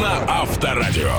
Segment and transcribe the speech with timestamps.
[0.00, 1.12] на Авторадио.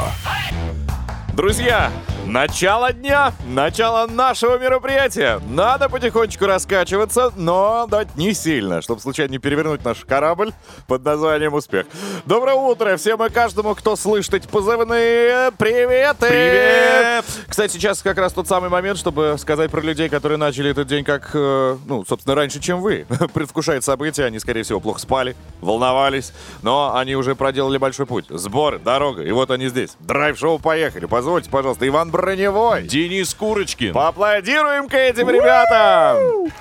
[1.33, 1.92] Друзья,
[2.31, 5.41] начало дня, начало нашего мероприятия.
[5.49, 10.53] Надо потихонечку раскачиваться, но дать не сильно, чтобы случайно не перевернуть наш корабль
[10.87, 11.87] под названием «Успех».
[12.25, 15.51] Доброе утро всем и каждому, кто слышит эти позывные.
[15.57, 16.17] Привет!
[16.20, 17.25] Привет!
[17.48, 21.03] Кстати, сейчас как раз тот самый момент, чтобы сказать про людей, которые начали этот день
[21.03, 23.05] как, э, ну, собственно, раньше, чем вы.
[23.34, 28.25] Предвкушает события, они, скорее всего, плохо спали, волновались, но они уже проделали большой путь.
[28.30, 29.98] Сборы, дорога, и вот они здесь.
[30.00, 31.05] Драйв-шоу «Поехали».
[31.08, 32.84] Позвольте, пожалуйста, Иван Броневой.
[32.84, 33.93] Денис Курочкин.
[33.93, 36.52] Поаплодируем-ка этим ребятам!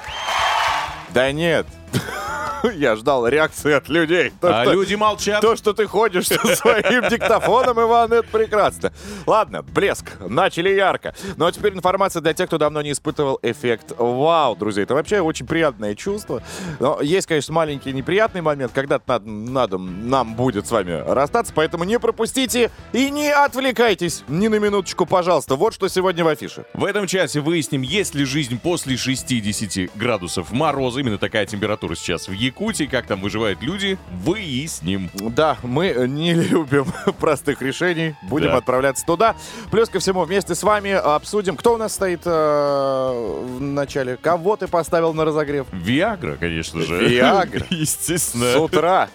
[1.11, 1.67] Да нет.
[2.75, 4.33] Я ждал реакции от людей.
[4.39, 5.41] То, А что- люди молчат.
[5.41, 8.93] то, что ты ходишь со своим диктофоном, Иван, это прекрасно.
[9.27, 10.05] Ладно, блеск.
[10.21, 11.15] Начали ярко.
[11.39, 14.83] Ну а теперь информация для тех, кто давно не испытывал эффект вау, друзья.
[14.83, 16.43] Это вообще очень приятное чувство.
[16.81, 21.85] Но есть, конечно, маленький неприятный момент, когда надо, надо нам будет с вами расстаться, поэтому
[21.85, 25.57] не пропустите и не отвлекайтесь ни на минуточку, пожалуйста.
[25.57, 26.67] Вот что сегодня в афише.
[26.75, 31.01] В этом часе выясним, есть ли жизнь после 60 градусов мороза.
[31.01, 32.85] Именно такая температура сейчас в Якутии.
[32.85, 35.11] Как там выживают люди, выясним.
[35.15, 36.87] Да, мы не любим
[37.19, 38.15] простых решений.
[38.23, 38.57] Будем Да.
[38.59, 39.35] отправляться туда.
[39.71, 44.17] Плюс ко всему, вместе с вами обсудим, кто у нас стоит э, в начале.
[44.17, 45.67] Кого ты поставил на разогрев?
[45.73, 47.09] Виагра, конечно же.
[47.09, 47.65] Виагра?
[47.71, 48.53] Естественно.
[48.53, 49.09] С утра.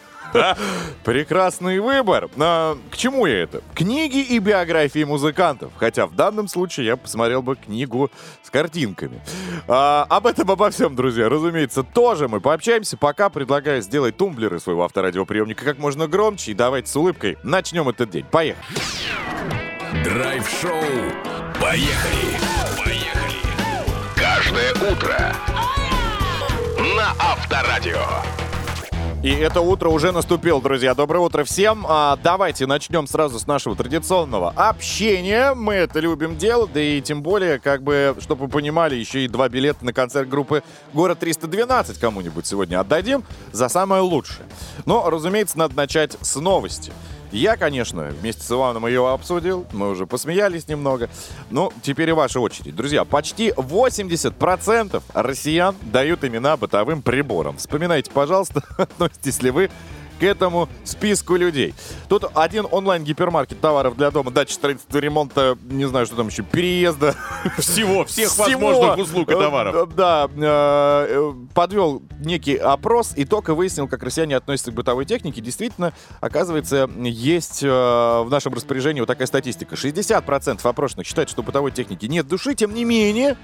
[1.04, 2.30] Прекрасный выбор.
[2.38, 3.62] А, к чему я это?
[3.74, 5.72] Книги и биографии музыкантов.
[5.78, 8.12] Хотя в данном случае я посмотрел бы книгу
[8.44, 9.22] с картинками.
[9.68, 12.98] А, об этом, обо всем, друзья, разумеется, тоже мы пообщаемся.
[12.98, 16.52] Пока предлагаю сделать тумблеры своего авторадиоприемника как можно громче.
[16.52, 18.26] И давайте с улыбкой начнем этот день.
[18.32, 18.80] Поехали.
[20.04, 20.82] Драйв-шоу.
[21.62, 22.38] Поехали.
[22.84, 23.40] Поехали.
[24.16, 25.36] Каждое утро
[26.96, 28.45] на Авторадио.
[29.26, 30.94] И это утро уже наступило, друзья.
[30.94, 31.84] Доброе утро всем.
[31.90, 35.56] А, давайте начнем сразу с нашего традиционного общения.
[35.56, 39.28] Мы это любим делать, да и тем более, как бы, чтобы вы понимали, еще и
[39.28, 40.62] два билета на концерт группы
[40.94, 44.46] «Город 312» кому-нибудь сегодня отдадим за самое лучшее.
[44.86, 46.94] Но, разумеется, надо начать с новости.
[47.36, 51.10] Я, конечно, вместе с Иваном ее обсудил, мы уже посмеялись немного.
[51.50, 52.74] Ну, теперь и ваша очередь.
[52.74, 57.58] Друзья, почти 80% россиян дают имена бытовым приборам.
[57.58, 59.70] Вспоминайте, пожалуйста, относитесь ли вы
[60.20, 61.74] к этому списку людей.
[62.08, 67.16] Тут один онлайн-гипермаркет товаров для дома, дачи, строительства, ремонта, не знаю, что там еще, переезда,
[67.58, 68.68] Всего, всех всего.
[68.70, 69.96] возможных услуг и Э, товаров.
[69.96, 75.42] Да, э, э, подвел некий опрос и только выяснил, как россияне относятся к бытовой технике.
[75.42, 79.76] Действительно, оказывается, есть э, в нашем распоряжении вот такая статистика.
[79.76, 83.38] 60% опрошенных считают, что бытовой техники нет души, тем не менее,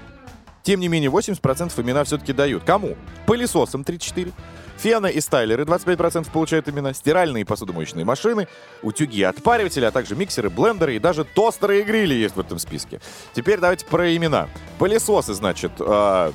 [0.62, 2.64] тем не менее, 80% имена все-таки дают.
[2.64, 2.96] Кому?
[3.26, 4.32] Пылесосам 34%.
[4.82, 8.48] Фены и стайлеры 25% получают имена, стиральные и посудомоечные машины,
[8.82, 13.00] утюги, отпариватели, а также миксеры, блендеры и даже тостеры и грили есть в этом списке.
[13.32, 14.48] Теперь давайте про имена.
[14.80, 16.32] Пылесосы, значит, э,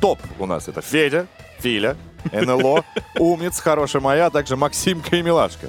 [0.00, 1.28] топ у нас это Федя,
[1.60, 1.96] Филя,
[2.32, 2.84] НЛО,
[3.20, 5.68] Умница, Хорошая Моя, а также Максимка и Милашка.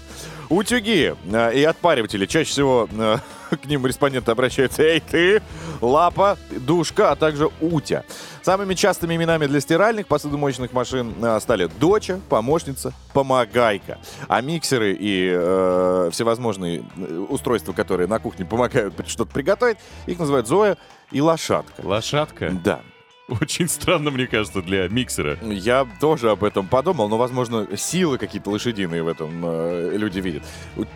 [0.49, 2.25] Утюги э, и отпариватели.
[2.25, 3.17] Чаще всего э,
[3.55, 5.41] к ним респонденты обращаются «Эй, ты!»,
[5.81, 8.03] «Лапа», «Душка», а также «Утя».
[8.41, 13.99] Самыми частыми именами для стиральных посудомоечных машин э, стали «Доча», «Помощница», «Помогайка».
[14.27, 16.83] А миксеры и э, всевозможные
[17.29, 20.77] устройства, которые на кухне помогают что-то приготовить, их называют «Зоя»
[21.11, 21.81] и «Лошадка».
[21.83, 22.51] Лошадка.
[22.63, 22.81] Да.
[23.27, 25.37] Очень странно, мне кажется, для миксера.
[25.41, 30.43] Я тоже об этом подумал, но, возможно, силы какие-то лошадиные в этом э, люди видят.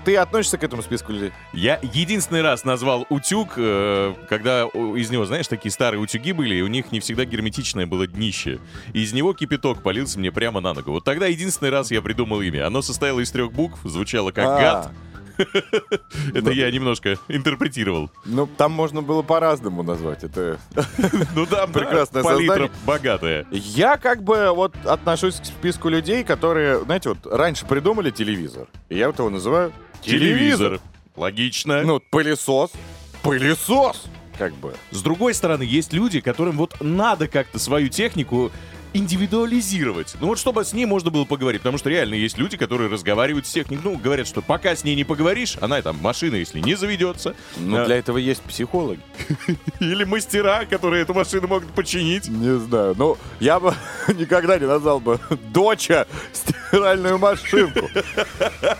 [0.05, 1.31] Ты относишься к этому списку людей?
[1.53, 6.61] Я единственный раз назвал утюг, э, когда из него, знаешь, такие старые утюги были, и
[6.61, 8.59] у них не всегда герметичное было днище.
[8.93, 10.91] И из него кипяток полился мне прямо на ногу.
[10.91, 12.67] Вот тогда единственный раз я придумал имя.
[12.67, 14.91] Оно состояло из трех букв, звучало как А, гад.
[16.33, 18.09] Это я немножко интерпретировал.
[18.25, 20.23] Ну, там можно было по-разному назвать.
[20.23, 20.59] Это...
[21.35, 22.71] Ну да, Прекрасное палитра создание.
[22.85, 23.45] богатая.
[23.51, 28.67] Я как бы вот отношусь к списку людей, которые, знаете, вот раньше придумали телевизор.
[28.89, 29.71] Я вот его называю
[30.01, 30.79] телевизор.
[31.15, 31.81] Логично.
[31.83, 32.71] Ну, пылесос.
[33.23, 34.05] Пылесос!
[34.37, 34.73] Как бы.
[34.91, 38.51] С другой стороны, есть люди, которым вот надо как-то свою технику
[38.93, 40.15] индивидуализировать.
[40.19, 43.45] Ну вот чтобы с ней можно было поговорить, потому что реально есть люди, которые разговаривают
[43.45, 46.75] с техникой, ну говорят, что пока с ней не поговоришь, она там машина, если не
[46.75, 49.01] заведется, Ну, а, для этого есть психологи.
[49.79, 52.27] или мастера, которые эту машину могут починить.
[52.27, 52.95] Не знаю.
[52.97, 53.73] Ну, я бы
[54.07, 55.19] никогда не назвал бы
[55.51, 57.89] доча стиральную машинку.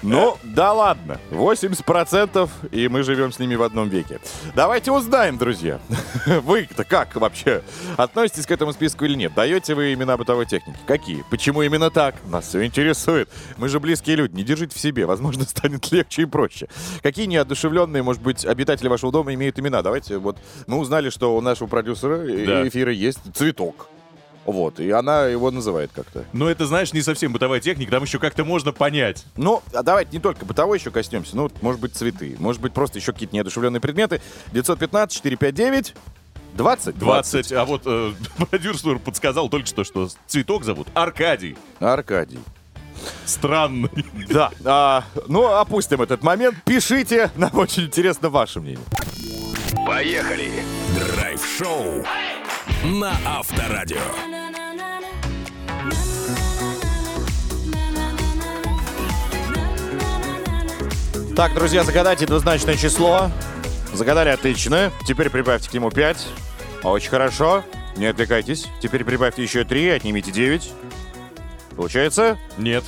[0.01, 1.19] Ну, да ладно.
[1.31, 4.19] 80% и мы живем с ними в одном веке.
[4.55, 5.79] Давайте узнаем, друзья.
[6.25, 7.63] Вы-то как вообще
[7.97, 9.33] относитесь к этому списку или нет?
[9.33, 10.77] Даете вы имена бытовой техники.
[10.87, 11.23] Какие?
[11.29, 12.15] Почему именно так?
[12.29, 13.29] Нас все интересует.
[13.57, 15.05] Мы же близкие люди, не держите в себе.
[15.05, 16.67] Возможно, станет легче и проще.
[17.03, 19.81] Какие неодушевленные, может быть, обитатели вашего дома имеют имена?
[19.81, 20.37] Давайте, вот,
[20.67, 22.67] мы узнали, что у нашего продюсера Да.
[22.67, 23.89] эфира есть цветок.
[24.45, 26.25] Вот, и она его называет как-то.
[26.33, 29.25] Но это, знаешь, не совсем бытовая техника, там еще как-то можно понять.
[29.37, 31.35] Ну, а давайте не только бытовой еще коснемся.
[31.35, 32.35] Ну, может быть, цветы.
[32.39, 34.21] Может быть, просто еще какие-то неодушевленные предметы.
[34.53, 35.93] 915-459...
[36.55, 36.97] 20?
[36.97, 38.13] 20, а вот э,
[38.49, 41.57] продюсер подсказал только что, что цветок зовут Аркадий.
[41.79, 42.39] Аркадий.
[43.25, 44.05] Странный.
[44.29, 44.51] Да.
[44.65, 46.57] А, ну, опустим этот момент.
[46.65, 47.31] Пишите.
[47.35, 48.83] Нам очень интересно ваше мнение.
[49.87, 50.51] Поехали!
[50.97, 52.03] Драйв-шоу
[52.83, 53.97] на Авторадио.
[61.35, 63.31] Так, друзья, загадайте двузначное число.
[63.93, 64.91] Загадали отлично.
[65.05, 66.27] Теперь прибавьте к нему 5.
[66.83, 67.63] Очень хорошо.
[67.97, 68.67] Не отвлекайтесь.
[68.81, 70.71] Теперь прибавьте еще 3, отнимите 9.
[71.75, 72.37] Получается?
[72.57, 72.83] Нет.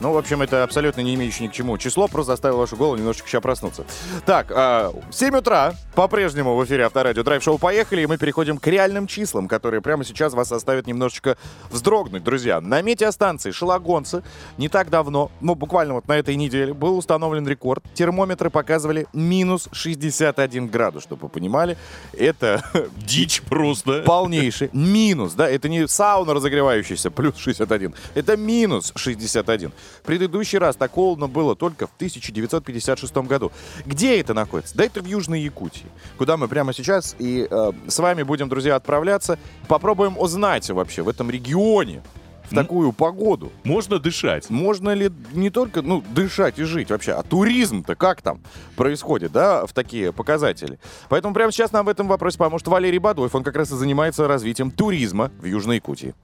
[0.00, 2.96] Ну, в общем, это абсолютно не имеющее ни к чему число, просто заставило вашу голову
[2.96, 3.84] немножечко сейчас проснуться.
[4.24, 8.66] Так, а, 7 утра, по-прежнему в эфире Авторадио Драйв Шоу «Поехали», и мы переходим к
[8.66, 11.36] реальным числам, которые прямо сейчас вас заставят немножечко
[11.70, 12.60] вздрогнуть, друзья.
[12.62, 14.22] На метеостанции Шелагонцы
[14.56, 17.84] не так давно, ну, буквально вот на этой неделе, был установлен рекорд.
[17.94, 21.76] Термометры показывали минус 61 градус, чтобы вы понимали.
[22.16, 22.64] Это
[22.96, 24.02] Дичь просто.
[24.06, 29.72] полнейший минус, да, это не сауна разогревающаяся, плюс 61, это минус 61.
[30.04, 33.52] Предыдущий раз так холодно было только в 1956 году.
[33.86, 34.76] Где это находится?
[34.76, 35.86] Да это в Южной Якутии,
[36.18, 39.38] куда мы прямо сейчас и э, с вами будем, друзья, отправляться.
[39.68, 42.02] Попробуем узнать вообще в этом регионе
[42.50, 43.52] в такую погоду.
[43.64, 44.50] Можно дышать.
[44.50, 48.40] Можно ли не только ну, дышать и жить вообще, а туризм-то как там
[48.76, 50.78] происходит, да, в такие показатели?
[51.08, 53.34] Поэтому прямо сейчас нам в этом вопросе поможет Валерий Бадоев.
[53.34, 56.14] Он как раз и занимается развитием туризма в Южной Якутии.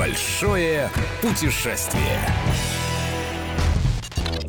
[0.00, 0.88] Большое
[1.20, 2.16] путешествие.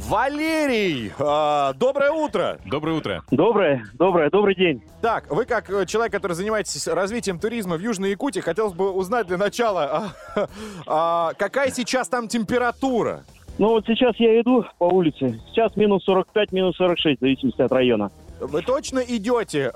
[0.07, 2.57] Валерий, а, доброе утро!
[2.65, 3.23] Доброе утро.
[3.31, 4.81] Доброе, доброе, добрый день.
[5.01, 9.27] Так, вы как э, человек, который занимаетесь развитием туризма в Южной Якутии, хотелось бы узнать
[9.27, 10.47] для начала, а,
[10.87, 13.25] а, какая сейчас там температура?
[13.57, 15.37] Ну вот сейчас я иду по улице.
[15.49, 18.09] Сейчас минус 45, минус 46, в зависимости от района.
[18.41, 19.71] Вы точно идете?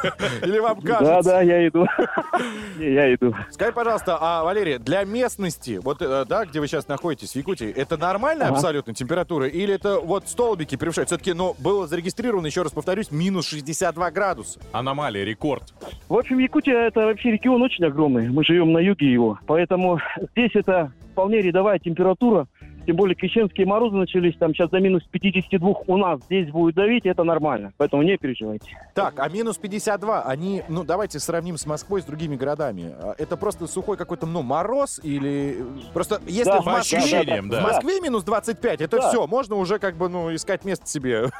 [0.42, 1.30] Или вам Да, кажется?
[1.30, 1.86] да, я иду.
[2.78, 3.34] Не, я иду.
[3.50, 7.70] Скажи, пожалуйста, а, Валерий, для местности, вот, э, да, где вы сейчас находитесь, в Якутии,
[7.70, 8.56] это нормальная Ага.
[8.56, 9.48] абсолютно температура?
[9.48, 11.08] Или это вот столбики превышают?
[11.08, 14.60] Все-таки, ну, было зарегистрировано, еще раз повторюсь, минус 62 градуса.
[14.72, 15.74] Аномалия, рекорд.
[16.08, 18.28] В общем, Якутия это вообще регион очень огромный.
[18.28, 19.38] Мы живем на юге его.
[19.46, 19.98] Поэтому
[20.32, 22.46] здесь это вполне рядовая температура.
[22.86, 26.20] Тем более крещенские морозы начались там сейчас до минус 52 у нас.
[26.26, 27.72] Здесь будет давить, это нормально.
[27.78, 28.66] Поэтому не переживайте.
[28.94, 32.94] Так, а минус 52, они, ну, давайте сравним с Москвой, с другими городами.
[33.00, 35.58] А Это просто сухой какой-то, ну, мороз или...
[35.60, 36.98] э, Просто если Да, в Москве...
[36.98, 37.60] ощущениям, В да.
[37.62, 39.08] Москве минус 25, это Да.
[39.08, 41.30] все, можно уже как бы, ну, искать место себе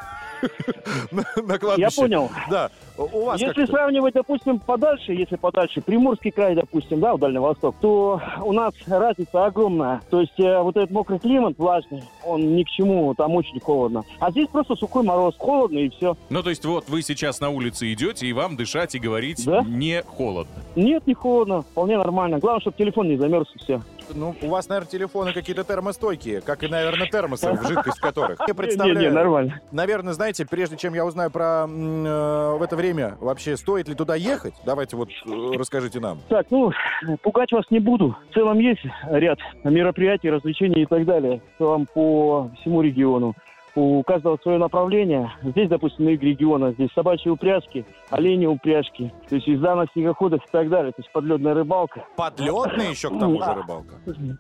[1.11, 1.97] на на Я кладбище.
[2.01, 2.31] понял.
[2.51, 7.39] Да, у вас Если сравнивать, допустим, подальше, если подальше, Приморский край, допустим, да, в Дальний
[7.39, 10.01] Восток, то у нас разница огромная.
[10.11, 14.05] То есть э, вот этот мокрый климат влажный, он ни к чему, там очень холодно.
[14.21, 16.17] А здесь просто сухой мороз, холодно и все.
[16.31, 19.63] Ну, то есть вот вы сейчас на улице идете, и вам дышать и говорить Да.
[19.63, 20.53] не холодно.
[20.77, 22.39] Нет, не холодно, вполне нормально.
[22.39, 23.83] Главное, чтобы телефон не замерз и все.
[24.15, 28.39] Ну, у вас, наверное, телефоны какие-то термостойкие, как и, наверное, термосы, в жидкость которых.
[28.41, 29.61] Я Не, не, представляю, нормально.
[29.73, 34.15] наверное, знаете, прежде чем я узнаю про э, в это время, вообще стоит ли туда
[34.15, 36.19] ехать, давайте вот э, расскажите нам.
[36.29, 36.73] Так, ну,
[37.23, 38.17] пугать вас не буду.
[38.31, 41.41] В целом есть ряд мероприятий, развлечений и так далее.
[41.59, 43.35] Там по всему региону.
[43.77, 45.33] У каждого свое направление.
[45.43, 50.49] Здесь, допустим, юге региона, здесь собачьи упряжки, олени упряжки, то есть езда на снегоходах и
[50.53, 50.93] так далее.
[50.93, 52.05] То есть подледная рыбалка.
[52.17, 53.95] Подлетная еще к тому же рыбалка.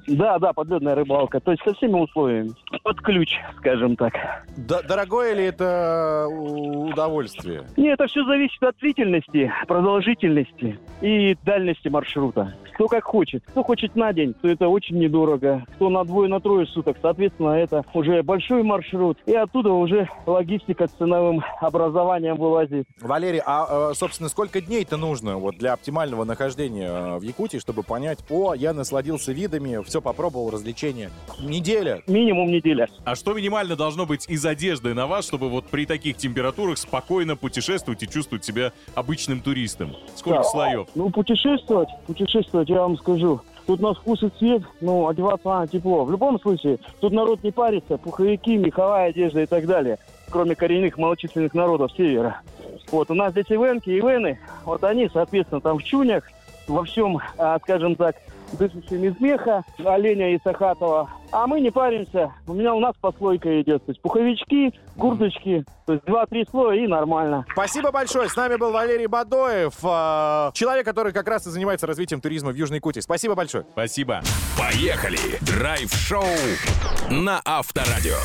[0.06, 1.40] Да, да, подледная рыбалка.
[1.40, 2.52] То есть со всеми условиями.
[2.84, 4.12] Под ключ, скажем так.
[4.56, 7.64] Д- дорогое ли это у- удовольствие?
[7.76, 12.54] Не, это все зависит от длительности, продолжительности и дальности маршрута.
[12.74, 13.42] Кто как хочет.
[13.46, 15.64] Кто хочет на день, то это очень недорого.
[15.76, 19.18] Кто на двое, на трое суток, соответственно, это уже большой маршрут.
[19.26, 22.86] И оттуда уже логистика с ценовым образованием вылазит.
[23.00, 27.82] Валерий, а, э, собственно, сколько дней-то нужно вот для оптимального нахождения э, в Якутии, чтобы
[27.82, 31.10] понять, о, я насладился видами, все попробовал, развлечения.
[31.40, 32.02] Неделя.
[32.06, 32.88] Минимум неделя.
[33.04, 37.36] А что минимально должно быть из одежды на вас, чтобы вот при таких температурах спокойно
[37.36, 39.92] путешествовать и чувствовать себя обычным туристом?
[40.16, 40.44] Сколько Да.
[40.44, 40.88] слоев?
[40.94, 43.40] Ну, путешествовать, путешествовать, я вам скажу.
[43.66, 46.04] Тут на вкус и цвет, ну, одеваться надо тепло.
[46.04, 49.98] В любом случае, тут народ не парится, пуховики, меховая одежда и так далее.
[50.30, 52.40] Кроме коренных малочисленных народов севера.
[52.92, 56.24] Вот, у нас здесь ивенки, ивены, вот они, соответственно, там в чунях,
[56.68, 58.16] во всем, а, скажем так,
[58.52, 61.10] дышащим из меха, оленя и Сахатова.
[61.30, 62.32] А мы не паримся.
[62.46, 63.84] У меня у нас послойка идет.
[63.84, 65.64] То есть пуховички, курточки.
[65.86, 67.44] То есть два-три слоя и нормально.
[67.52, 68.28] Спасибо большое.
[68.28, 72.54] С нами был Валерий Бадоев, э, человек, который как раз и занимается развитием туризма в
[72.54, 73.02] Южной Куте.
[73.02, 73.64] Спасибо большое.
[73.72, 74.22] Спасибо.
[74.56, 75.18] Поехали!
[75.40, 76.24] Драйв-шоу
[77.10, 78.18] на Авторадио.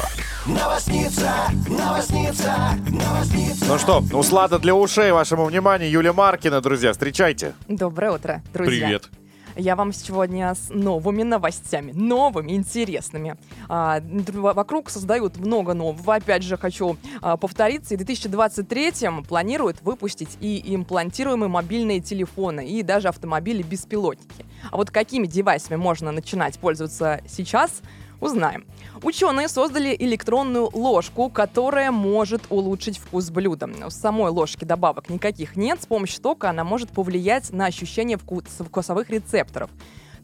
[0.45, 1.31] Новосница,
[1.67, 2.53] новосница,
[2.87, 3.65] новосница.
[3.67, 5.89] Ну что, услада для ушей вашему вниманию.
[5.89, 7.53] Юлия Маркина, друзья, встречайте.
[7.67, 8.85] Доброе утро, друзья.
[8.85, 9.18] Привет.
[9.59, 13.35] Я вам сегодня с новыми новостями, новыми, интересными.
[13.67, 16.15] А, вокруг создают много нового.
[16.15, 17.93] Опять же, хочу а, повториться.
[17.93, 18.93] И в 2023
[19.27, 24.45] планируют выпустить и имплантируемые мобильные телефоны, и даже автомобили-беспилотники.
[24.71, 27.81] А вот какими девайсами можно начинать пользоваться сейчас,
[28.21, 28.65] узнаем.
[29.03, 33.67] Ученые создали электронную ложку, которая может улучшить вкус блюда.
[33.67, 35.81] В самой ложке добавок никаких нет.
[35.81, 39.69] С помощью тока она может повлиять на ощущение вкус- вкусовых рецепторов.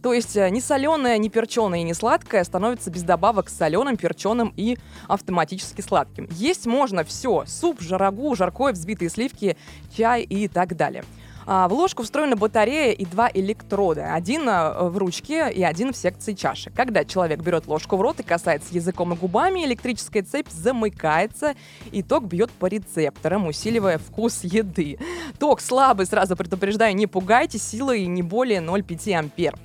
[0.05, 4.53] То есть э, не соленое, не перченое и не сладкое становится без добавок соленым, перченым
[4.55, 6.27] и автоматически сладким.
[6.29, 7.43] Есть можно все.
[7.47, 9.57] Суп, жарагу, жаркое, взбитые сливки,
[9.97, 11.03] чай и так далее.
[11.47, 14.13] А, В ложку встроена батарея и два электрода.
[14.13, 16.71] Один а, в ручке и один в секции чаши.
[16.71, 21.53] Когда человек берет ложку в рот и касается языком и губами, электрическая цепь замыкается,
[21.91, 24.97] и ток бьет по рецепторам, усиливая вкус еды.
[25.39, 29.55] Ток слабый, сразу предупреждаю, не пугайте, силой не более 0,5 ампер.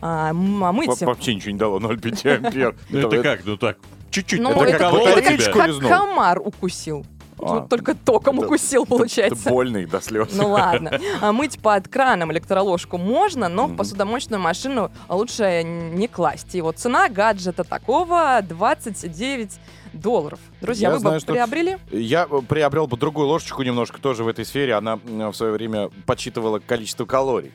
[0.00, 0.88] А, а мыть...
[1.00, 2.76] Во- Вообще ничего не дало, 0,5 ампер.
[2.90, 3.44] Ну это как?
[3.44, 3.78] Ну так,
[4.10, 4.40] чуть-чуть.
[4.40, 7.04] Ну, это это как комар укусил.
[7.44, 9.40] А, Вот только током это- укусил, получается.
[9.42, 10.28] Это больный до слез.
[10.32, 10.98] Ну ладно.
[11.20, 16.54] А мыть под краном электроложку можно, но в посудомоечную машину лучше не класть.
[16.54, 19.58] И вот цена гаджета такого 29
[19.92, 20.38] долларов.
[20.60, 21.76] Друзья, Я вы знаю, бы приобрели?
[21.90, 24.74] Я приобрел бы другую ложечку немножко тоже в этой сфере.
[24.74, 27.52] Она в свое время подсчитывала количество калорий.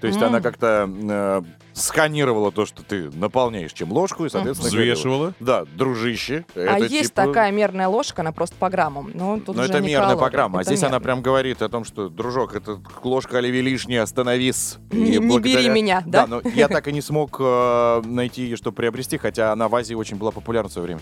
[0.00, 0.28] То есть М.
[0.28, 1.42] она как-то э,
[1.74, 5.34] сканировала то, что ты наполняешь чем ложку, и, соответственно, говорила, Взвешивала.
[5.40, 6.44] Да, дружище.
[6.54, 9.10] а это есть типа- такая мерная ложка, она просто по граммам.
[9.14, 10.60] Но тут Но уже это не мерная калории, программа.
[10.60, 11.00] А здесь она мерная.
[11.04, 14.76] прям говорит о том, что, дружок, это ложка оливье лишняя, остановись.
[14.90, 16.26] Не- не бери меня, да?
[16.26, 19.74] Да, но я так и не смог э, найти ее, чтобы приобрести, хотя она в
[19.74, 21.00] Азии очень была популярна в свое время.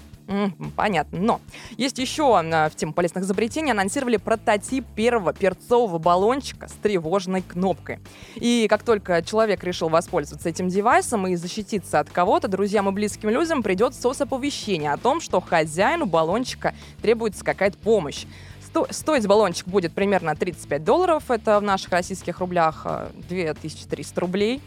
[0.76, 1.18] Понятно.
[1.18, 1.40] Но
[1.76, 3.72] есть еще в тему полезных изобретений.
[3.72, 7.98] Анонсировали прототип первого перцового баллончика с тревожной кнопкой.
[8.36, 13.30] И как только человек решил воспользоваться этим девайсом и защититься от кого-то, друзьям и близким
[13.30, 18.26] людям придет соцоповещение о том, что хозяину баллончика требуется какая-то помощь.
[18.64, 24.60] Сто- Стоить баллончик будет примерно 35 долларов, это в наших российских рублях а, 2300 рублей.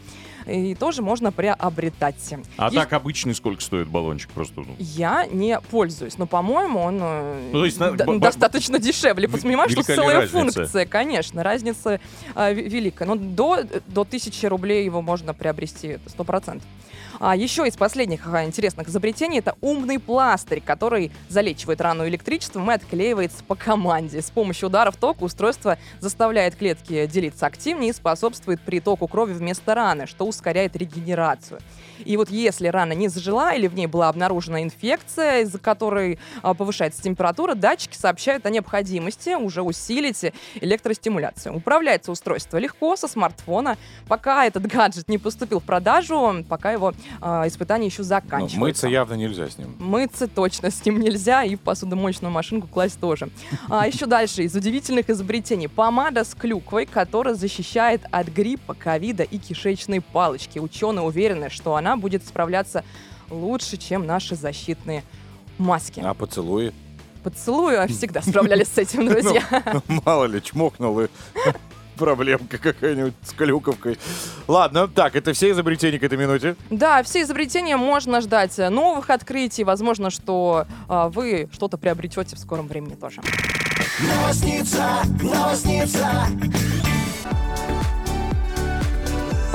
[0.46, 2.16] И тоже можно приобретать.
[2.56, 4.30] А Есть- так обычный сколько стоит баллончик?
[4.30, 9.28] Просто ну, я не пользуюсь, но, по-моему, он э, Ну, то есть на- достаточно дешевле.
[9.28, 10.38] Понимаешь, что целая разница?
[10.60, 12.00] функция, конечно, разница
[12.34, 13.06] э, ве- великая.
[13.06, 16.62] Но до, до 1000 рублей его можно приобрести, это 100%.
[17.20, 23.44] А еще из последних интересных изобретений это умный пластырь, который залечивает рану электричеством и отклеивается
[23.44, 24.20] по команде.
[24.22, 30.06] С помощью ударов тока устройство заставляет клетки делиться активнее и способствует притоку крови вместо раны,
[30.06, 31.60] что ускоряет регенерацию.
[32.04, 36.54] И вот если рана не зажила или в ней была обнаружена инфекция, из-за которой а,
[36.54, 41.56] повышается температура, датчики сообщают о необходимости уже усилить электростимуляцию.
[41.56, 43.76] Управляется устройство легко со смартфона.
[44.08, 48.58] Пока этот гаджет не поступил в продажу, пока его а, испытания еще заканчиваются.
[48.58, 49.74] мыться явно нельзя с ним.
[49.78, 53.28] Мыться точно с ним нельзя, и в посудомоечную машинку класть тоже.
[53.68, 55.68] А еще дальше, из удивительных изобретений.
[55.68, 60.58] Помада с клюквой, которая защищает от гриппа, ковида и кишечной палочки.
[60.58, 62.84] Ученые уверены, что она будет справляться
[63.30, 65.04] лучше, чем наши защитные
[65.58, 66.00] маски.
[66.00, 66.72] А поцелуи?
[67.22, 69.42] Поцелуи всегда справлялись с этим, друзья.
[69.72, 71.08] Ну, мало ли, чмокнул и
[71.96, 73.98] проблемка какая-нибудь с клюковкой.
[74.46, 76.56] Ладно, так, это все изобретения к этой минуте.
[76.70, 79.64] Да, все изобретения можно ждать новых открытий.
[79.64, 83.22] Возможно, что а, вы что-то приобретете в скором времени тоже.
[84.00, 86.26] Новосница, новосница.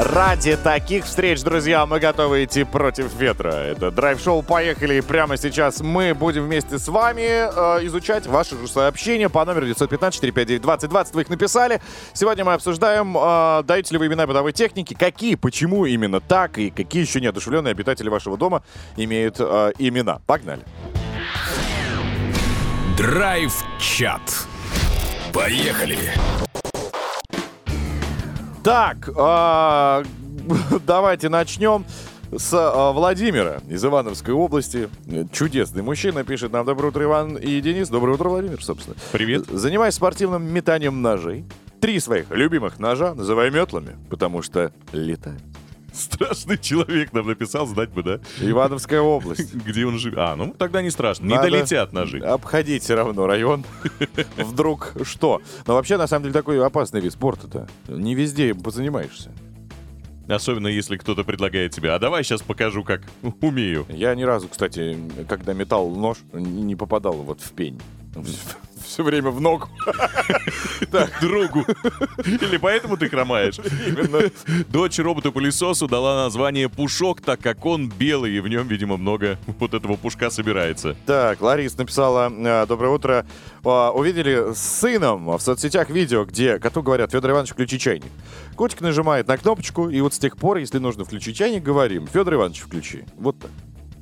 [0.02, 3.50] Ради таких встреч, друзья, мы готовы идти против ветра.
[3.50, 8.70] Это драйв-шоу «Поехали!» И прямо сейчас мы будем вместе с вами э, изучать ваши же
[8.70, 11.10] сообщения по номеру 915-459-2020.
[11.12, 11.82] Вы их написали.
[12.14, 16.70] Сегодня мы обсуждаем, э, даете ли вы имена бытовой техники, какие, почему именно так, и
[16.70, 18.64] какие еще неодушевленные обитатели вашего дома
[18.96, 20.22] имеют э, имена.
[20.26, 20.62] Погнали.
[22.98, 24.22] Драйв-чат.
[25.34, 26.14] Поехали!
[28.64, 30.04] Так, а,
[30.86, 31.86] давайте начнем
[32.36, 34.90] с а, Владимира из Ивановской области.
[35.32, 37.88] Чудесный мужчина пишет нам «Доброе утро, Иван и Денис».
[37.88, 38.98] Доброе утро, Владимир, собственно.
[39.14, 39.46] Привет.
[39.48, 41.46] Занимаюсь спортивным метанием ножей.
[41.80, 45.42] Три своих любимых ножа называй метлами, потому что летают.
[45.94, 48.20] Страшный человек нам написал, знать бы, да?
[48.42, 49.54] Ивановская область.
[49.66, 50.18] Где он живет.
[50.20, 51.26] А, ну тогда не страшно.
[51.26, 52.20] Не Надо долетят ножи.
[52.20, 53.66] Обходить все равно район.
[54.38, 55.42] Вдруг что?
[55.68, 57.68] Но вообще, на самом деле, такой опасный вид спорта-то.
[57.88, 59.32] Не везде им позанимаешься.
[60.28, 63.02] Особенно если кто-то предлагает тебе, а давай сейчас покажу, как
[63.42, 63.88] умею.
[63.90, 64.96] Я ни разу, кстати,
[65.28, 67.82] когда метал нож, не попадал вот в пень.
[68.90, 69.70] Все время в ногу.
[71.22, 71.64] Другу.
[72.26, 73.60] Или поэтому ты хромаешь?
[73.60, 74.32] Именно.
[74.70, 79.74] Дочь роботу-пылесосу дала название Пушок, так как он белый, и в нем, видимо, много вот
[79.74, 80.96] этого пушка собирается.
[81.06, 83.28] Так, Ларис написала, э, доброе утро.
[83.64, 88.12] А, Увидели с сыном в соцсетях видео, где коту говорят, Федор Иванович, включи чайник.
[88.56, 92.34] Котик нажимает на кнопочку, и вот с тех пор, если нужно включить чайник, говорим, Федор
[92.34, 93.04] Иванович, включи.
[93.18, 93.52] Вот так.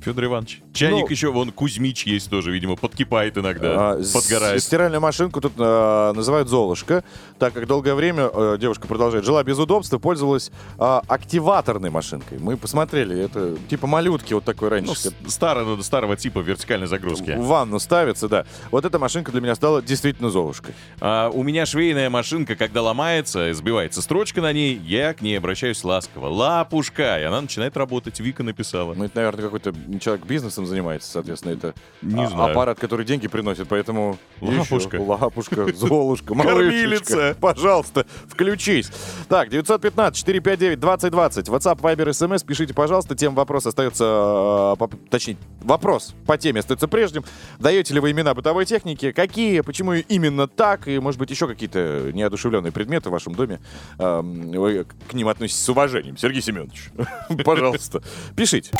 [0.02, 0.60] Федор Иванович.
[0.72, 4.62] Чайник Ну- еще, вон, Кузьмич есть тоже, видимо, подкипает иногда, А, подгорает.
[4.62, 7.02] Стиральную машинку тут э, называют Золушка,
[7.38, 12.38] так как долгое время, э, девушка продолжает, жила без удобств и пользовалась э, активаторной машинкой.
[12.38, 14.92] Мы посмотрели, это типа малютки вот такой раньше.
[15.20, 17.32] Ну, старого, старого типа вертикальной загрузки.
[17.36, 18.46] в ванну ставится, да.
[18.70, 20.74] Вот эта машинка для меня стала действительно Золушкой.
[21.00, 25.82] А у меня швейная машинка, когда ломается, сбивается строчка на ней, я к ней обращаюсь
[25.84, 26.28] ласково.
[26.28, 27.18] Лапушка!
[27.20, 28.20] И она начинает работать.
[28.20, 28.94] Вика написала.
[28.94, 32.50] Ну, это, наверное, какой-то человек бизнесом занимается, соответственно, это Не а- знаю.
[32.52, 34.18] аппарат, который деньги приносит, поэтому...
[34.40, 34.96] Лапушка.
[34.98, 37.16] Еще Лапушка, Золушка, Кормилица.
[37.16, 37.36] малышечка.
[37.40, 38.90] Пожалуйста, включись.
[39.28, 41.44] Так, 915-459-2020.
[41.48, 42.44] WhatsApp, Viber, SMS.
[42.44, 43.14] Пишите, пожалуйста.
[43.14, 44.74] Тем вопрос остается...
[44.78, 47.24] по- Точнее, вопрос по теме остается прежним.
[47.58, 49.12] Даете ли вы имена бытовой техники?
[49.12, 49.60] Какие?
[49.60, 50.88] Почему именно так?
[50.88, 53.60] И, может быть, еще какие-то неодушевленные предметы в вашем доме?
[53.98, 56.16] Вы к ним относитесь с уважением.
[56.16, 56.90] Сергей Семенович,
[57.44, 58.02] пожалуйста,
[58.36, 58.70] пишите.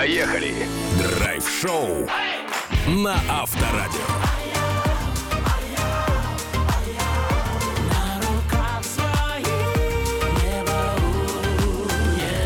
[0.00, 0.54] Поехали!
[0.96, 2.08] Драйв-шоу
[2.86, 4.39] на Авторадио.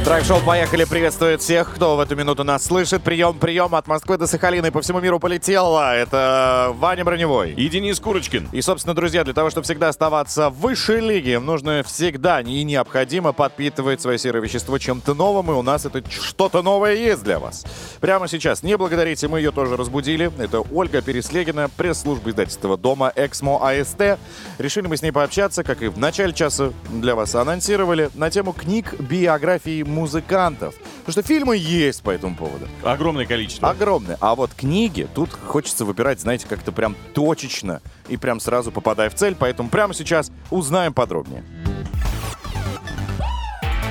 [0.05, 3.03] Драйв-шоу «Поехали» приветствует всех, кто в эту минуту нас слышит.
[3.03, 5.95] Прием, прием от Москвы до Сахалина и по всему миру полетело.
[5.95, 7.53] Это Ваня Броневой.
[7.53, 8.51] И Денис Курочкин.
[8.53, 13.33] И, собственно, друзья, для того, чтобы всегда оставаться в высшей лиге, нужно всегда и необходимо
[13.33, 17.65] подпитывать свое серое вещество чем-то новым, и у нас это что-то новое есть для вас.
[18.03, 20.31] Прямо сейчас не благодарите, мы ее тоже разбудили.
[20.39, 24.19] Это Ольга Переслегина, пресс-служба издательства дома «Эксмо АСТ».
[24.59, 28.53] Решили мы с ней пообщаться, как и в начале часа для вас анонсировали, на тему
[28.53, 30.75] книг биографии музыкантов.
[31.05, 32.69] Потому что фильмы есть по этому поводу.
[32.83, 33.71] Огромное количество.
[33.71, 34.19] Огромные.
[34.21, 39.15] А вот книги, тут хочется выбирать, знаете, как-то прям точечно и прям сразу попадая в
[39.15, 39.37] цель.
[39.39, 41.45] Поэтому прямо сейчас узнаем подробнее.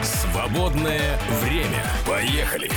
[0.04, 1.84] Свободное время.
[2.08, 2.70] Поехали!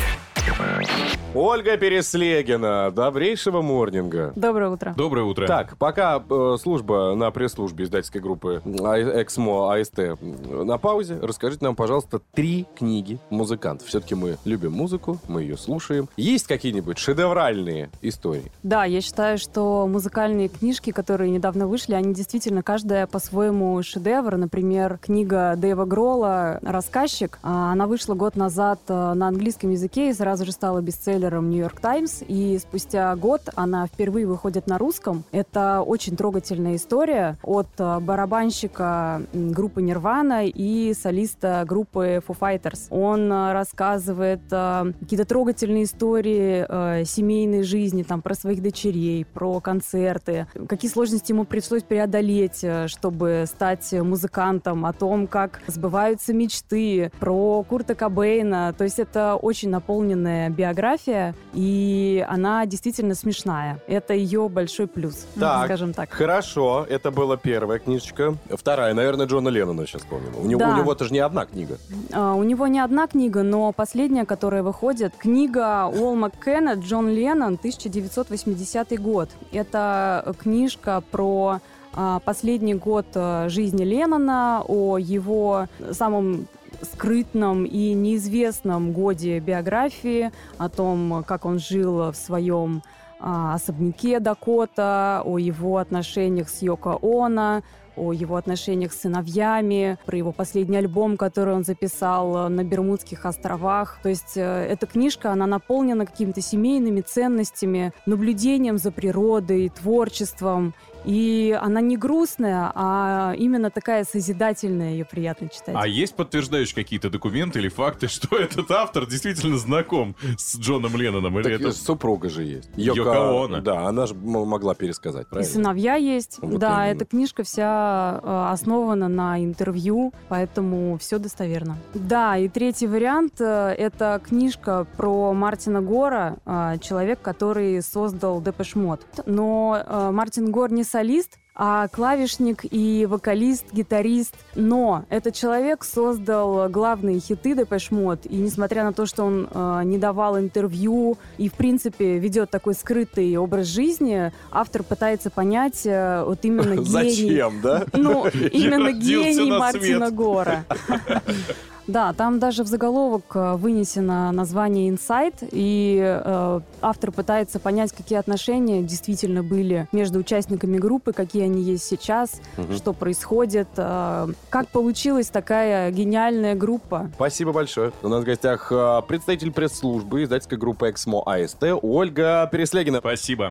[1.38, 4.32] Ольга Переслегина, добрейшего морнинга.
[4.36, 4.94] Доброе утро.
[4.96, 5.46] Доброе утро.
[5.46, 12.22] Так, пока э, служба на пресс-службе издательской группы Эксмо АСТ на паузе, расскажите нам, пожалуйста,
[12.32, 13.86] три книги музыкантов.
[13.86, 16.08] Все-таки мы любим музыку, мы ее слушаем.
[16.16, 18.50] Есть какие-нибудь шедевральные истории?
[18.62, 24.38] Да, я считаю, что музыкальные книжки, которые недавно вышли, они действительно каждая по-своему шедевр.
[24.38, 27.38] Например, книга Дэйва Гролла «Рассказчик».
[27.42, 31.80] а, Она вышла год назад э, на английском языке и сразу же стала бестселлером Нью-Йорк
[31.80, 32.22] Таймс.
[32.26, 35.24] И спустя год она впервые выходит на русском.
[35.32, 42.86] Это очень трогательная история от э, барабанщика группы Нирвана и солиста группы Foo Fighters.
[42.90, 50.46] Он э, рассказывает э, какие-то трогательные истории семейной жизни, там, про своих дочерей, про концерты,
[50.68, 57.94] какие сложности ему пришлось преодолеть, чтобы стать музыкантом, о том, как сбываются мечты, про Курта
[57.94, 58.74] Кобейна.
[58.76, 61.15] То есть это очень наполненная биография,
[61.54, 63.80] и она действительно смешная.
[63.86, 65.64] Это ее большой плюс, Так.
[65.66, 66.10] скажем так.
[66.10, 68.34] Хорошо, это была первая книжечка.
[68.50, 70.32] Вторая, наверное, Джона Леннона сейчас вспомнил.
[70.38, 70.74] У него, Да.
[70.74, 71.78] у него-то же не одна книга.
[72.12, 77.54] А, У него не одна книга, но последняя, которая выходит, книга Уолл Маккена «Джон Леннон»,
[77.54, 79.30] 1980 год.
[79.52, 81.60] Это книжка про
[81.98, 86.46] а, последний год э, жизни Леннона, о его самом
[86.82, 92.82] скрытном и неизвестном годе биографии, о том, как он жил в своем
[93.18, 97.62] а, особняке Дакота, о его отношениях с Йоко Оно,
[97.96, 103.24] о его отношениях с сыновьями, про его последний альбом, который он записал э, на Бермудских
[103.24, 103.98] островах.
[104.02, 110.74] То есть э, эта книжка, она наполнена какими-то семейными ценностями, наблюдением за природой, творчеством.
[111.06, 115.74] И она не грустная, а именно такая созидательная, ее приятно читать.
[115.78, 121.38] А есть подтверждающие какие-то документы или факты, что этот автор действительно знаком с Джоном Ленноном?
[121.38, 121.68] Или Так это...
[121.68, 122.68] и супруга же есть.
[122.76, 123.60] Йоко Оно.
[123.60, 125.52] Да, она же могла пересказать, И правильно?
[125.52, 126.38] сыновья есть.
[126.42, 126.96] Вот да, именно.
[126.96, 131.78] эта книжка вся э, основана на интервью, поэтому все достоверно.
[131.94, 138.74] Да, и третий вариант э, это книжка про Мартина Гора, э, человек, который создал Depeche
[138.74, 139.02] Mode.
[139.26, 144.34] Но Мартин Гор не солист, а клавишник и вокалист, гитарист.
[144.54, 149.82] Но этот человек создал главные хиты Depeche Mode, и несмотря на то, что он э,
[149.84, 156.24] не давал интервью и, в принципе, ведет такой скрытый образ жизни, автор пытается понять э,
[156.26, 157.10] вот именно гений...
[157.10, 157.84] Зачем, да?
[157.92, 160.10] Ну, именно гения Мартина.
[160.10, 160.64] Гора.
[161.86, 168.18] Да, там даже в заголовок э, вынесено название «Insight», и э, автор пытается понять, какие
[168.18, 172.40] отношения действительно были между участниками группы, какие они есть сейчас,
[172.74, 177.10] что происходит, э, как получилась такая гениальная группа.
[177.14, 177.92] Спасибо большое.
[178.02, 182.98] У нас в гостях э, представитель пресс-службы издательской группы «Эксмо АСТ» Ольга Переслегина.
[182.98, 183.50] Спасибо.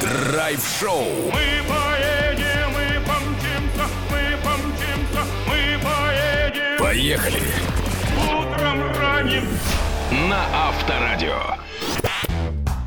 [0.00, 1.04] Драйв-шоу.
[1.32, 1.81] Мы
[6.92, 7.40] Поехали.
[8.18, 9.48] Утром ранним
[10.28, 11.56] На Авторадио.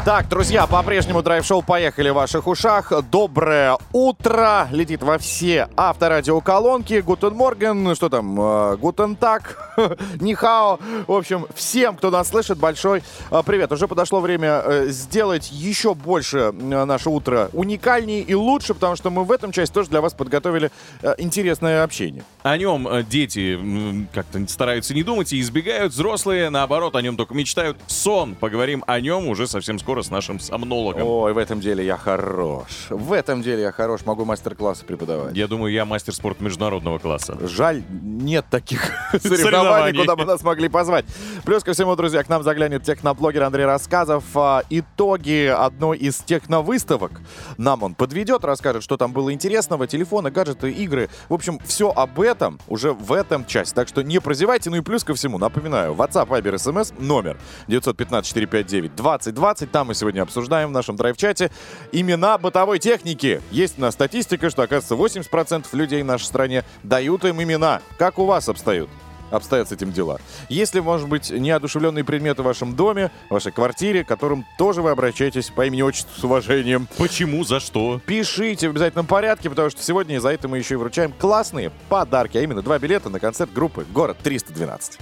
[0.05, 2.93] Так, друзья, по-прежнему драйв-шоу «Поехали» в ваших ушах.
[3.09, 4.67] Доброе утро.
[4.71, 6.99] Летит во все авторадиоколонки.
[6.99, 8.35] Guten Morgen, что там,
[8.77, 9.73] Guten Tag,
[10.19, 10.79] 你好.
[11.07, 13.71] В общем, всем, кто нас слышит, большой э, привет.
[13.71, 19.09] Уже подошло время э, сделать еще больше э, наше утро уникальнее и лучше, потому что
[19.09, 20.69] мы в этом части тоже для вас подготовили
[21.17, 22.23] интересное общение.
[22.43, 25.93] О нем дети как-то стараются не думать и избегают.
[25.93, 27.77] Взрослые, наоборот, о нем только мечтают.
[27.87, 28.35] Сон.
[28.35, 31.07] Поговорим о нем уже совсем скоро с нашим сомнологом.
[31.07, 32.87] Ой, в этом деле я хорош.
[32.89, 34.05] В этом деле я хорош.
[34.05, 35.35] Могу мастер-классы преподавать.
[35.35, 37.37] Я думаю, я мастер спорта международного класса.
[37.41, 41.05] Жаль, нет таких соревнований, куда бы нас могли позвать.
[41.43, 44.23] Плюс ко всему, друзья, к нам заглянет техноблогер Андрей Рассказов.
[44.35, 47.11] А, Итоги одной из техновыставок
[47.57, 51.09] нам он подведет, расскажет, что там было интересного, телефоны, гаджеты, игры.
[51.29, 53.73] В общем, все об этом уже в этом части.
[53.73, 54.69] Так что не прозевайте.
[54.69, 59.67] Ну и плюс ко всему, напоминаю, WhatsApp, Viber, SMS, номер 915-459-2020.
[59.67, 61.51] Там мы сегодня обсуждаем в нашем драйв-чате
[61.91, 63.41] имена бытовой техники.
[63.51, 67.81] Есть у нас статистика, что, оказывается, 80% людей в нашей стране дают им имена.
[67.97, 68.89] Как у вас обстоят?
[69.31, 70.19] обстоят с этим дела.
[70.49, 74.91] Если, может быть, неодушевленные предметы в вашем доме, в вашей квартире, к которым тоже вы
[74.91, 77.43] обращаетесь по имени отчеству с уважением, Почему?
[77.43, 77.99] За что?
[78.05, 82.37] пишите в обязательном порядке, потому что сегодня за это мы еще и вручаем классные подарки,
[82.37, 84.99] а именно два билета на концерт группы «Город 312».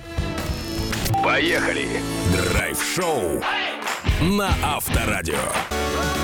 [1.24, 1.88] Поехали.
[2.52, 3.41] Драйв-шоу.
[4.21, 6.22] На Авторадио.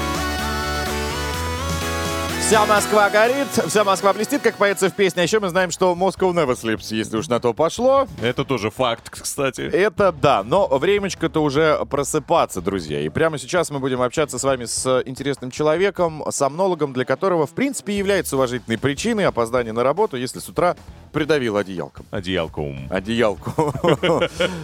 [2.49, 5.21] Вся Москва горит, вся Москва блестит, как поется в песне.
[5.21, 8.07] А еще мы знаем, что Moscow never sleeps, если уж на то пошло.
[8.23, 9.62] Это тоже факт, кстати.
[9.62, 13.01] Это да, но времечко-то уже просыпаться, друзья.
[13.01, 17.51] И прямо сейчас мы будем общаться с вами с интересным человеком, сомнологом, для которого, в
[17.51, 20.75] принципе, является уважительной причиной опоздания на работу, если с утра
[21.12, 22.07] придавил одеялком.
[22.09, 22.88] Одеялком.
[22.89, 23.73] Одеялку.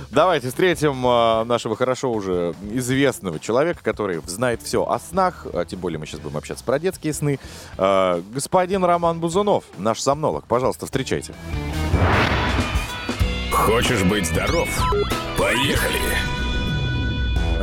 [0.10, 5.80] Давайте встретим а, нашего хорошо уже известного человека, который знает все о снах, а тем
[5.80, 7.40] более мы сейчас будем общаться про детские сны.
[7.78, 10.46] А, Господин Роман Бузунов, наш сомнолог.
[10.48, 11.34] Пожалуйста, встречайте.
[13.52, 14.70] Хочешь быть здоров?
[15.38, 16.00] Поехали.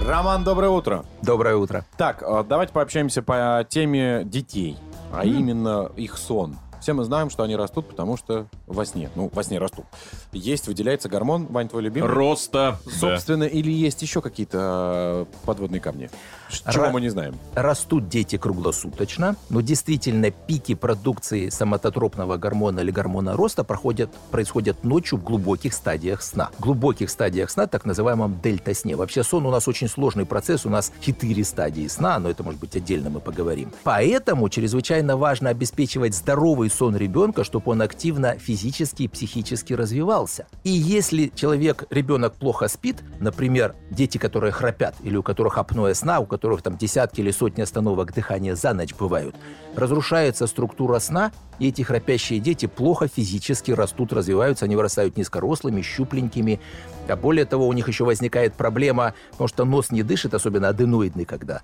[0.07, 1.05] Роман, доброе утро.
[1.23, 1.87] Доброе утро.
[1.97, 4.77] Так, а, давайте пообщаемся по теме детей,
[5.13, 6.57] а именно их сон.
[6.81, 9.09] Все мы знаем, что они растут, потому что во сне.
[9.15, 9.85] Ну, во сне растут.
[10.33, 12.09] Есть, выделяется гормон, Вань, твой любимый.
[12.09, 12.81] Роста.
[12.85, 12.91] Да.
[12.91, 16.11] Собственно, или есть еще какие-то э, подводные камни,
[16.51, 17.35] чего Ра- мы не знаем.
[17.55, 25.19] Растут дети круглосуточно, но действительно пики продукции соматотропного гормона или гормона роста проходят, происходят ночью
[25.19, 26.51] в глубоких стадиях сна.
[26.59, 28.97] В глубоких стадиях сна, так называемом дельта-сне.
[28.97, 32.61] Вообще сон у нас очень сложный процесс, у нас четыре стадии сна, но это, может
[32.61, 33.73] быть, отдельно мы поговорим.
[33.85, 40.47] Поэтому чрезвычайно важно обеспечивать здоровый сон ребенка, чтобы он активно физически и психически развивался.
[40.65, 46.21] И если человек, ребенок плохо спит, например, дети, которые храпят, или у которых апноэ сна,
[46.21, 49.37] у которых там десятки или сотни остановок дыхания за ночь бывают,
[49.77, 56.61] разрушается структура сна, и эти храпящие дети плохо физически растут, развиваются, они вырастают низкорослыми, щупленькими,
[57.09, 61.25] а более того, у них еще возникает проблема, потому что нос не дышит, особенно аденоидный,
[61.25, 61.63] когда.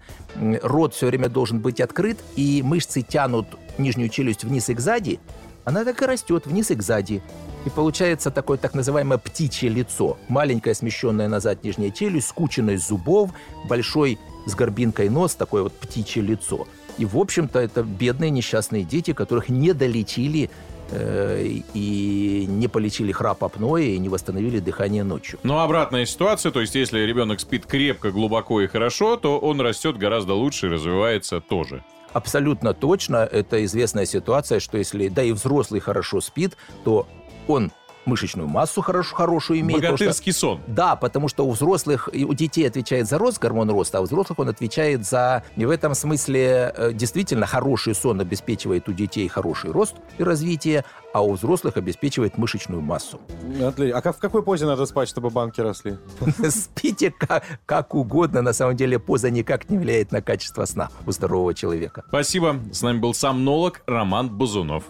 [0.62, 3.46] Рот все время должен быть открыт, и мышцы тянут
[3.78, 5.20] нижнюю челюсть вниз и кзади,
[5.68, 7.22] она так и растет вниз и кзади.
[7.66, 10.16] И получается такое так называемое птичье лицо.
[10.28, 13.32] Маленькая смещенная назад нижняя челюсть, скученность зубов,
[13.68, 16.66] большой с горбинкой нос, такое вот птичье лицо.
[16.96, 20.50] И, в общем-то, это бедные несчастные дети, которых не долечили
[20.90, 25.38] э, и не полечили храп апноэ и не восстановили дыхание ночью.
[25.44, 29.96] Но обратная ситуация, то есть если ребенок спит крепко, глубоко и хорошо, то он растет
[29.96, 31.84] гораздо лучше и развивается тоже.
[32.12, 37.06] абсолютно точно это известная ситуация, что если, да и взрослый хорошо спит, то
[37.46, 37.70] он
[38.04, 39.80] мышечную массу хорошо, хорошую имеет.
[39.80, 40.60] потому что- Богатырский сон.
[40.66, 44.04] Да, потому что у взрослых и у детей отвечает за рост гормон роста, а у
[44.04, 45.42] взрослых он отвечает за...
[45.56, 50.84] И в этом смысле э, действительно хороший сон обеспечивает у детей хороший рост и развитие,
[51.12, 53.20] а у взрослых обеспечивает мышечную массу.
[53.60, 55.96] Отли- А как, в какой позе надо спать, чтобы банки росли?
[56.50, 61.12] Спите как, как угодно, на самом деле поза никак не влияет на качество сна у
[61.12, 62.04] здорового человека.
[62.08, 62.56] Спасибо.
[62.72, 64.84] С нами был сомнолог Роман Бузунов.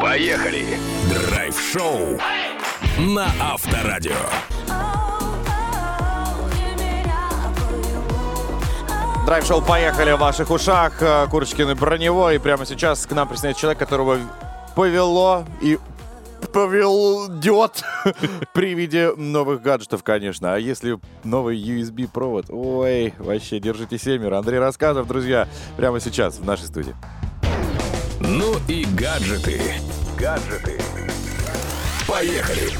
[0.00, 0.78] Поехали!
[1.30, 2.18] Драйв-шоу
[2.98, 4.12] на Авторадио.
[9.26, 11.02] Драйв-шоу «Поехали» в ваших ушах.
[11.30, 12.36] Курочкин и Броневой.
[12.36, 14.18] И прямо сейчас к нам присоединяется человек, которого
[14.74, 15.78] повело и
[16.52, 17.82] поведет
[18.52, 20.54] при виде новых гаджетов, конечно.
[20.54, 22.46] А если новый USB-провод?
[22.50, 24.38] Ой, вообще, держите семеро.
[24.38, 26.94] Андрей Рассказов, друзья, прямо сейчас в нашей студии.
[28.20, 29.60] Ну и гаджеты.
[30.18, 30.80] Гаджеты.
[32.06, 32.70] Поехали!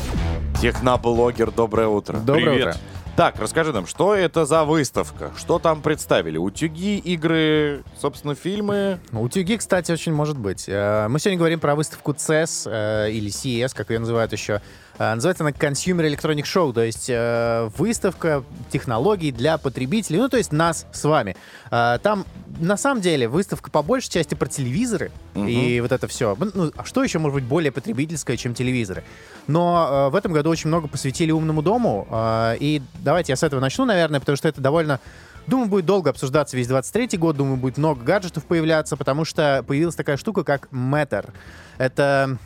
[0.60, 2.18] Техноблогер, доброе утро.
[2.18, 2.68] Доброе Привет.
[2.68, 2.80] утро.
[3.16, 5.30] Так, расскажи нам, что это за выставка?
[5.36, 6.36] Что там представили?
[6.36, 8.98] Утюги, игры, собственно, фильмы?
[9.12, 10.64] Ну, Утюги, кстати, очень может быть.
[10.66, 14.60] Э, Мы сегодня говорим про выставку CES э, или CES, как ее называют еще.
[14.98, 20.36] Э, Называется она Consumer Electronic Show, то есть э, выставка технологий для потребителей, ну, то
[20.36, 21.36] есть нас с вами.
[21.70, 22.24] Э, Там,
[22.60, 26.36] на самом деле, выставка по большей части про телевизоры и вот это все.
[26.38, 29.02] Ну, а что еще может быть более потребительское, чем телевизоры?
[29.46, 33.42] Но э, в этом году очень много посвятили умному дому, э, и давайте я с
[33.42, 35.00] этого начну, наверное, потому что это довольно
[35.46, 37.36] Думаю, будет долго обсуждаться весь 23 год.
[37.36, 41.30] Думаю, будет много гаджетов появляться, потому что появилась такая штука, как Matter.
[41.76, 42.38] Это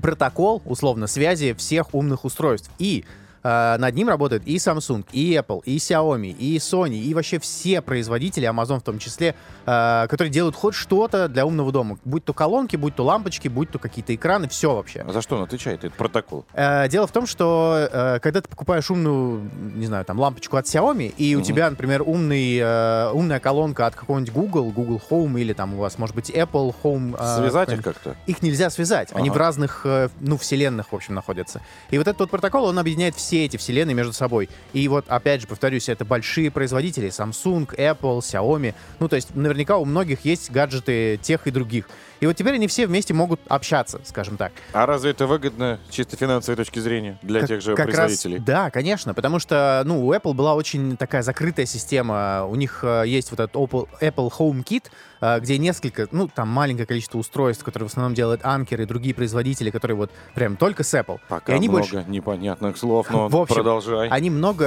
[0.00, 2.70] протокол, условно, связи всех умных устройств.
[2.78, 3.04] И
[3.42, 7.80] э, над ним работают и Samsung, и Apple, и Xiaomi, и Sony, и вообще все
[7.82, 9.34] производители, Amazon в том числе,
[9.66, 11.98] э, которые делают хоть что-то для умного дома.
[12.04, 15.04] Будь то колонки, будь то лампочки, будь то какие-то экраны, все вообще.
[15.08, 15.84] А за что он отвечает?
[15.84, 16.44] Это протокол.
[16.54, 20.66] Э, Дело в том, что э, когда ты покупаешь умную, не знаю, там, лампочку от
[20.66, 21.44] Xiaomi, и у Мгм.
[21.46, 25.98] тебя, например, умный, э, умная колонка от какого-нибудь Google, Google Home, или там у вас,
[25.98, 27.16] может быть, Apple Home.
[27.18, 28.16] э, Связать их как-то?
[28.26, 29.10] Их нельзя связать.
[29.12, 29.34] Они Ага.
[29.36, 31.60] в разных, э, ну, вселенных, в общем, находятся.
[31.90, 34.48] И вот этот вот протокол, он объединяет все эти вселенные между собой.
[34.72, 37.08] И вот, опять же, повторюсь, это большие производители.
[37.08, 38.74] Samsung, Apple, Xiaomi.
[39.00, 41.88] Ну, то есть, наверняка у многих есть гаджеты тех и других.
[42.20, 44.52] И вот теперь они все вместе могут общаться, скажем так.
[44.72, 48.38] А разве это выгодно чисто финансовой точки зрения для Как- тех же как раз- производителей?
[48.38, 52.44] да, конечно, потому что, ну, у Apple была очень такая закрытая система.
[52.46, 54.84] У них э, есть вот этот Apple, Apple Home Kit,
[55.20, 59.14] э, где несколько, ну, там маленькое количество устройств, которые в основном делают Anker и другие
[59.14, 61.20] производители, которые вот прям только с Apple.
[61.28, 62.04] Пока и они много больше...
[62.08, 64.08] непонятных слов, но В общем, продолжай.
[64.08, 64.64] Они много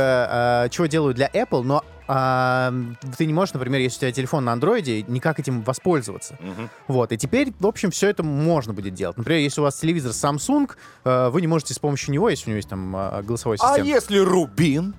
[0.66, 1.84] э, чего делают для Apple, но
[2.14, 2.74] а,
[3.18, 6.38] ты не можешь, например, если у тебя телефон на андроиде, никак этим воспользоваться.
[6.42, 6.70] Мгм.
[6.90, 9.16] Вот, и теперь, в общем, все это можно будет делать.
[9.16, 10.70] Например, если у вас телевизор Samsung,
[11.06, 13.76] э, вы не можете с помощью него, если у него есть там э, голосовой А
[13.76, 13.88] ассистент.
[13.88, 14.94] если Рубин?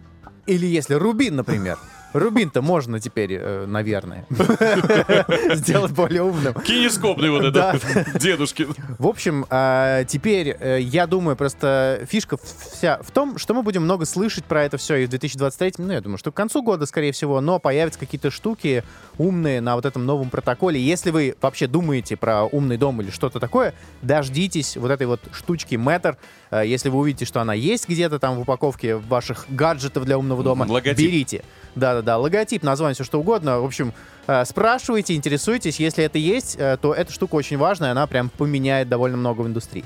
[0.47, 1.79] Или если Рубин, например.
[2.13, 4.27] Рубин-то можно теперь, э, наверное,
[5.55, 6.55] сделать более умным.
[6.55, 7.83] Кинескопный вот этот
[8.19, 8.75] дедушкин.
[8.99, 12.39] В общем, а, теперь э, я думаю, просто фишка
[12.71, 15.93] вся в том, что мы будем много слышать про это все и в 2023, ну,
[15.93, 18.85] я думаю, что к концу года, скорее всего, но появятся какие-то штуки
[19.19, 20.81] умные на вот этом новом протоколе.
[20.81, 25.75] Если вы вообще думаете про умный дом или что-то такое, дождитесь вот этой вот штучки
[25.75, 26.17] Matter.
[26.53, 30.45] Э, Если вы увидите, что она есть где-то там в упаковке ваших гаджетов для умного
[30.45, 30.97] дома, Логотип.
[30.99, 31.43] берите.
[31.75, 33.61] Да-да-да, логотип, название, все что угодно.
[33.61, 33.95] В общем,
[34.27, 35.81] э, спрашивайте, интересуйтесь.
[35.81, 39.47] Если это есть, э, то эта штука очень важная, она прям поменяет довольно много в
[39.49, 39.85] индустрии.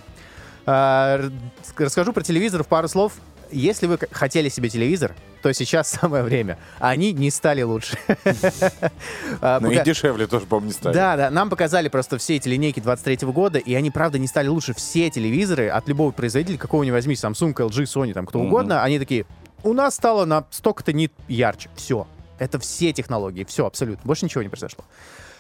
[0.67, 3.13] Расскажу про телевизор в пару слов.
[3.51, 6.59] Если вы хотели себе телевизор, то сейчас самое время.
[6.79, 7.97] Они не стали лучше.
[9.41, 10.95] А, Ну и дешевле тоже, по-моему, не стали.
[10.95, 14.49] да, да, нам показали просто все эти линейки 23 года, и они, правда, не стали
[14.49, 14.75] лучше.
[14.75, 18.99] Все телевизоры от любого производителя, какого ни возьми, Samsung, LG, Sony, там кто угодно, они
[18.99, 19.27] такие,
[19.63, 21.69] у нас стало на столько-то нит ярче.
[21.77, 22.07] Все.
[22.39, 24.07] Это все технологии, все, абсолютно.
[24.07, 24.85] Больше ничего не произошло.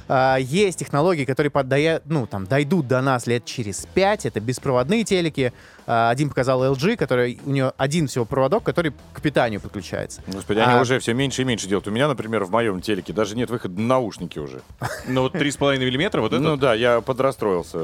[0.08, 4.26] А, есть технологии, которые поддая- ну, там, дойдут до нас лет через 5.
[4.26, 5.52] Это беспроводные телеки.
[5.87, 10.22] А, один показал LG, который, у нее один всего проводок, который к питанию подключается.
[10.27, 11.87] Господи, они А- уже все меньше и меньше делают.
[11.87, 14.61] У меня, например, в моем телеке даже нет выхода на наушники уже.
[15.09, 16.42] Ну вот 3,5 миллиметра, вот это?
[16.42, 17.79] Ну да, я подрастроился.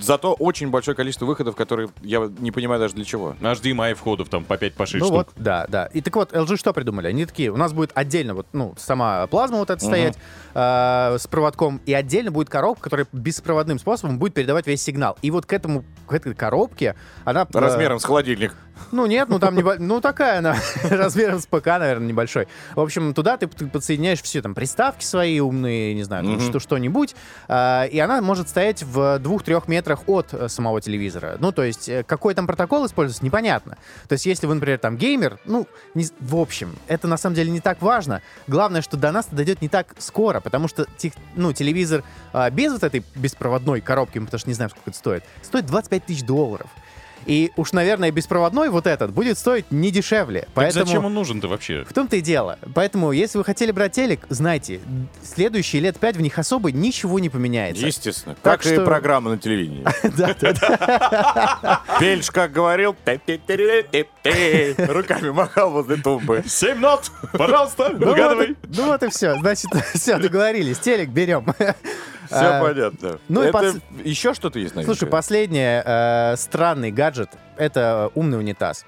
[0.00, 3.34] Зато очень большое количество выходов, которые я не понимаю даже для чего.
[3.40, 5.16] HDMI входов там по 5 по 6 Ну штук.
[5.16, 5.86] вот, да, да.
[5.86, 7.08] И так вот, LG что придумали?
[7.08, 10.16] Они такие, у нас будет отдельно вот, ну, сама плазма вот эта стоять
[10.54, 15.16] э, с проводком, и отдельно будет коробка, которая беспроводным способом будет передавать весь сигнал.
[15.22, 17.42] И вот к этому, к этой коробке, она...
[17.52, 18.54] э, Размером с холодильник.
[18.90, 20.56] Ну нет, ну там небо- ну такая она
[20.90, 22.48] размером с ПК, наверное, небольшой.
[22.74, 26.40] В общем, туда ты, ты подсоединяешь все там приставки свои умные, не знаю, Мгм.
[26.40, 27.14] что что-нибудь,
[27.46, 31.36] а, и она может стоять в двух-трех метрах от э, самого телевизора.
[31.38, 33.78] Ну то есть э, какой там протокол используется, непонятно.
[34.08, 37.52] То есть если вы, например, там геймер, ну не в общем, это на самом деле
[37.52, 38.22] не так важно.
[38.48, 42.02] Главное, что до нас дойдет не так скоро, потому что тех- ну телевизор
[42.52, 46.06] без вот этой беспроводной коробки, мы потому что не знаем, сколько это стоит, стоит 25
[46.06, 46.66] тысяч долларов.
[47.26, 50.40] И уж, наверное, беспроводной вот этот будет стоить не дешевле.
[50.42, 50.86] Так Поэтому...
[50.86, 51.84] зачем он нужен-то вообще?
[51.84, 52.58] В том-то и дело.
[52.74, 54.80] Поэтому, если вы хотели брать телек, знайте,
[55.22, 57.86] следующие лет пять в них особо ничего не поменяется.
[57.86, 58.34] Естественно.
[58.42, 59.84] Так как и что- программа на телевидении.
[60.16, 61.82] Да, да, да.
[62.00, 62.94] Пельш, как говорил,
[64.88, 66.44] руками махал возле тумбы.
[66.46, 68.52] Семь нот, пожалуйста, Ну угадывай.
[68.52, 69.34] и- ну вот и все.
[69.40, 70.78] Значит, все, договорились.
[70.78, 71.46] Телек берем.
[72.26, 73.18] Все А, понятно.
[73.28, 75.10] ну и еще что-то есть, Слушай, новенькое?
[75.10, 78.84] последний э, странный гаджет— это умный унитаз.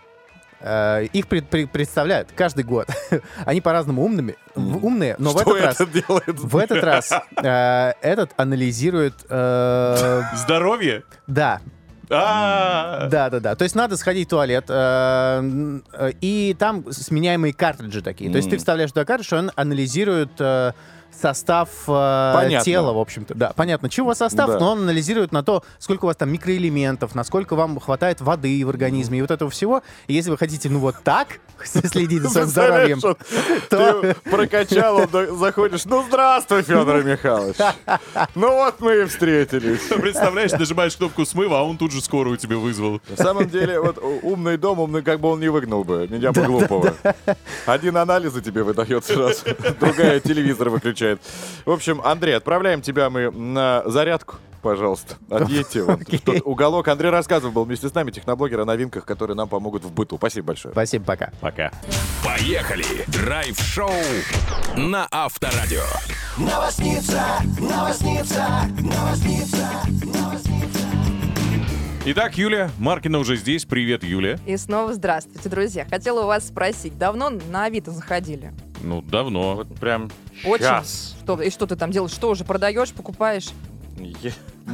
[0.60, 2.88] Э, их пред- пред- представляют каждый год.
[3.44, 5.80] Они по-разному умными, в- умные, но в Что этот раз...
[5.80, 6.38] это делает?
[6.40, 9.14] В этот раз э, этот анализирует...
[9.28, 11.02] э, Здоровье?
[11.26, 11.60] да,
[12.08, 13.54] А, да, да, да.
[13.54, 18.30] То есть надо сходить в туалет, э, э, и там сменяемые картриджи такие.
[18.30, 20.72] То есть ты вставляешь туда картридж, он анализирует э,
[21.20, 22.64] состав э, Понятно.
[22.64, 23.34] тела, в общем-то.
[23.34, 24.58] Да, понятно, чего состав, Да.
[24.58, 28.68] но он анализирует на то, сколько у вас там микроэлементов, насколько вам хватает воды в
[28.68, 29.82] организме и вот этого всего.
[30.06, 33.00] И если вы хотите, ну вот так следить за своим здоровьем,
[33.70, 34.00] то...
[34.00, 35.84] Ты прокачал, заходишь.
[35.84, 37.56] Ну, здравствуй, Федор Михайлович.
[38.34, 39.80] Ну вот мы и встретились.
[39.88, 43.00] Представляешь, нажимаешь кнопку смыва, а он тут же скорую тебе вызвал.
[43.08, 46.42] На самом деле, вот умный дом, умный, как бы он не выгнал бы меня бы
[46.42, 46.94] глупого.
[47.66, 49.44] Один анализы тебе выдает сразу,
[49.80, 51.05] другая телевизор выключает.
[51.64, 54.36] В общем, Андрей, отправляем тебя мы на зарядку.
[54.62, 55.84] Пожалуйста, отъедьте.
[56.24, 56.88] Тот уголок.
[56.88, 60.16] Андрей рассказывал был вместе с нами, техноблогер, о новинках, которые нам помогут в быту.
[60.16, 60.72] Спасибо большое.
[60.72, 61.30] Спасибо, пока.
[61.40, 61.70] Пока.
[62.24, 62.84] Поехали!
[63.06, 63.92] Драйв-шоу
[64.76, 65.84] на Авторадио.
[66.36, 67.22] Новосница,
[67.60, 69.68] новосница, новосница,
[70.04, 70.80] новосница.
[72.08, 73.64] Итак, Юлия Маркина уже здесь.
[73.64, 74.38] Привет, Юлия.
[74.46, 75.86] И снова здравствуйте, друзья.
[75.88, 78.52] Хотела у вас спросить, давно на Авито заходили?
[78.82, 79.56] Ну, давно.
[79.56, 80.10] Вот прям
[80.44, 80.64] Очень.
[80.64, 81.16] сейчас.
[81.22, 82.12] Что, и что ты там делаешь?
[82.12, 83.48] Что уже продаешь, покупаешь?
[83.98, 84.32] Е-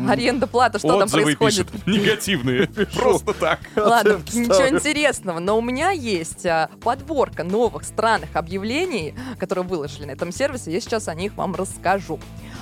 [0.08, 1.70] Аренда, плата, что там Отзывы происходит?
[1.70, 1.86] пишет.
[1.86, 2.66] Негативные.
[2.66, 3.60] Просто так.
[3.76, 4.78] Ладно, Оценки ничего ставлю.
[4.78, 10.72] интересного, но у меня есть а, подборка новых странных объявлений, которые выложили на этом сервисе.
[10.72, 12.18] Я сейчас о них вам расскажу.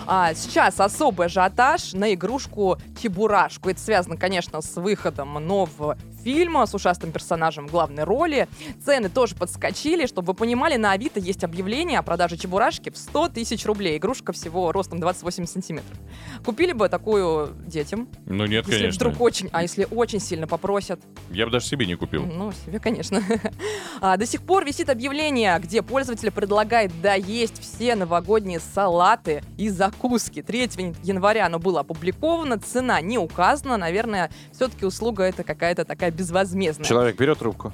[0.07, 3.70] А, сейчас особый ажиотаж на игрушку Чебурашку.
[3.70, 8.48] Это связано, конечно, с выходом нового фильма с ушастым персонажем в главной роли.
[8.85, 10.06] Цены тоже подскочили.
[10.06, 13.98] Чтобы вы понимали, на Авито есть объявление о продаже Чебурашки в 100 тысяч рублей.
[13.98, 15.98] Игрушка всего ростом 28 сантиметров.
[16.44, 19.09] Купили бы такую детям, Ну нет, если конечно.
[19.11, 22.24] вдруг очень, а если очень сильно попросят, Я бы даже себе не купил.
[22.24, 23.22] ну, себе, конечно.
[24.00, 30.42] А, До сих пор висит объявление, где пользователь предлагает доесть все новогодние салаты и закуски.
[30.42, 30.61] 3
[31.02, 33.76] января оно было опубликовано, цена не указана.
[33.76, 36.87] Наверное, все-таки услуга это какая-то такая безвозмездная.
[36.87, 37.73] Человек берет трубку.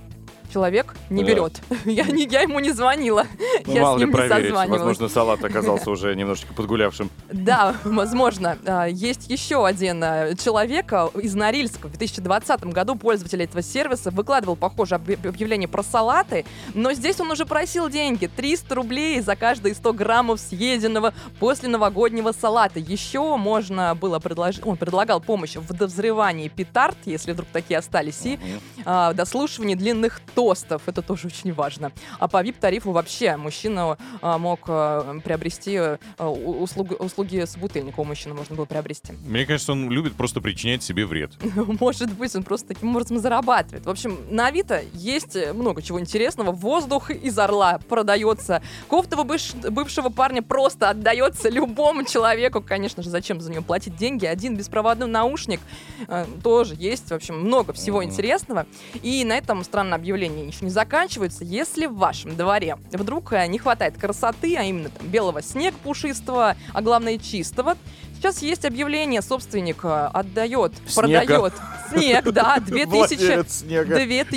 [0.57, 1.29] Человек не Да.
[1.29, 1.61] берет.
[1.85, 3.27] Я, не, я ему не звонила.
[3.67, 4.47] Ну, я мало с ли ним не проверить.
[4.47, 4.81] созванивалась.
[4.81, 7.11] Возможно, салат оказался уже немножечко подгулявшим.
[7.31, 8.57] Да, возможно.
[8.65, 11.89] А, Есть еще один а, человек а, из Норильска.
[11.89, 17.31] В 2020 году пользователь этого сервиса выкладывал похожее объ- объявление про салаты, но здесь он
[17.31, 18.27] уже просил деньги.
[18.35, 22.79] 300 рублей за каждые 100 граммов съеденного после новогоднего салата.
[22.79, 24.65] Еще можно было предложить...
[24.67, 28.39] Он предлагал помощь в дозревании петард, если вдруг такие остались, и
[28.87, 30.23] дослушивании длинных
[30.55, 30.83] тостов.
[30.87, 31.93] Это тоже очень важно.
[32.19, 38.05] А по VIP-тарифу вообще мужчина а, мог а, приобрести а, у- услуг- услуги собутыльника у
[38.05, 39.13] мужчины можно было приобрести.
[39.27, 41.33] Мне кажется, он любит просто причинять себе вред.
[41.81, 43.87] Может быть, он просто таким образом зарабатывает.
[43.87, 46.53] В общем, на Авито есть э, много чего интересного.
[46.53, 48.63] Воздух из Орла продается.
[48.89, 52.61] Кофта быш- бывшего парня просто отдается любому человеку.
[52.63, 54.27] Конечно же, зачем за нее платить деньги?
[54.27, 55.61] Один беспроводной наушник
[56.09, 57.11] э, тоже есть.
[57.11, 58.67] В общем, много всего интересного.
[59.03, 61.45] И на этом странное объявление еще не заканчивается.
[61.45, 66.57] Если в вашем дворе вдруг э, не хватает красоты, а именно там, белого снега пушистого,
[66.73, 67.77] а главное чистого,
[68.17, 71.21] сейчас есть объявление, собственник э, отдает, Снега.
[71.21, 71.55] продает
[71.91, 73.97] снег, да, 2000 Владелец снега.
[73.99, 74.31] Дед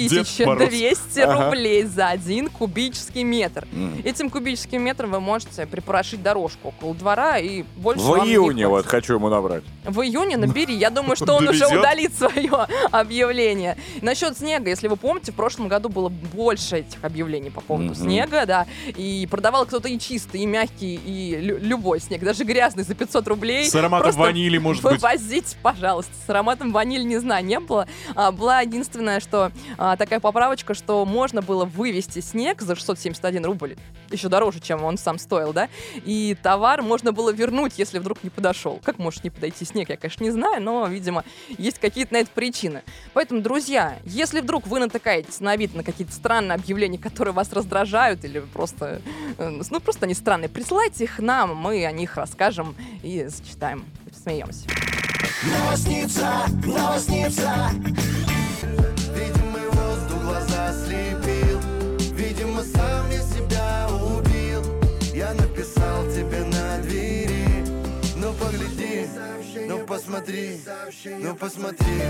[0.45, 0.69] Мороз.
[0.69, 1.45] 2200 Ага.
[1.45, 3.67] рублей за один кубический метр.
[4.03, 9.15] Этим кубическим метром вы можете припорошить дорожку около двора и больше В июне вот хочу
[9.15, 9.63] ему набрать.
[9.85, 10.75] В июне набери.
[10.75, 13.77] Я думаю, что он уже удалит свое объявление.
[14.01, 18.45] Насчет снега, если вы помните, в прошлом году было больше этих объявлений по поводу снега,
[18.45, 18.65] да.
[18.95, 23.27] И продавал кто-то и чистый, и мягкий, и лю- любой снег, даже грязный за 500
[23.27, 23.65] рублей.
[23.65, 25.01] С ароматом ванили, может быть.
[25.01, 26.11] Вывозить, пожалуйста.
[26.25, 27.38] С ароматом ванили не знаю.
[27.41, 27.87] Не было.
[28.15, 33.75] А, была единственная, что а, такая поправочка, что можно было вывести снег за 671 рубль,
[34.11, 35.69] еще дороже, чем он сам стоил, да,
[36.05, 38.79] и товар можно было вернуть, если вдруг не подошел.
[38.83, 41.23] Как может не подойти снег, я, конечно, не знаю, но, видимо,
[41.57, 42.83] есть какие-то на это причины.
[43.13, 48.23] Поэтому, друзья, если вдруг вы натыкаетесь на вид на какие-то странные объявления, которые вас раздражают
[48.25, 49.01] или просто,
[49.37, 53.85] э, ну, просто они странные, присылайте их нам, мы о них расскажем и зачитаем,
[54.23, 54.67] смеемся.
[55.43, 57.71] Новосница, новосница.
[59.15, 61.59] Видимо, воздух глаза слепил.
[62.15, 64.61] Видимо, сам я себя убил.
[65.13, 67.63] Я написал тебе на двери.
[68.15, 69.07] Ну погляди,
[69.67, 70.59] ну посмотри,
[71.21, 72.01] ну посмотри.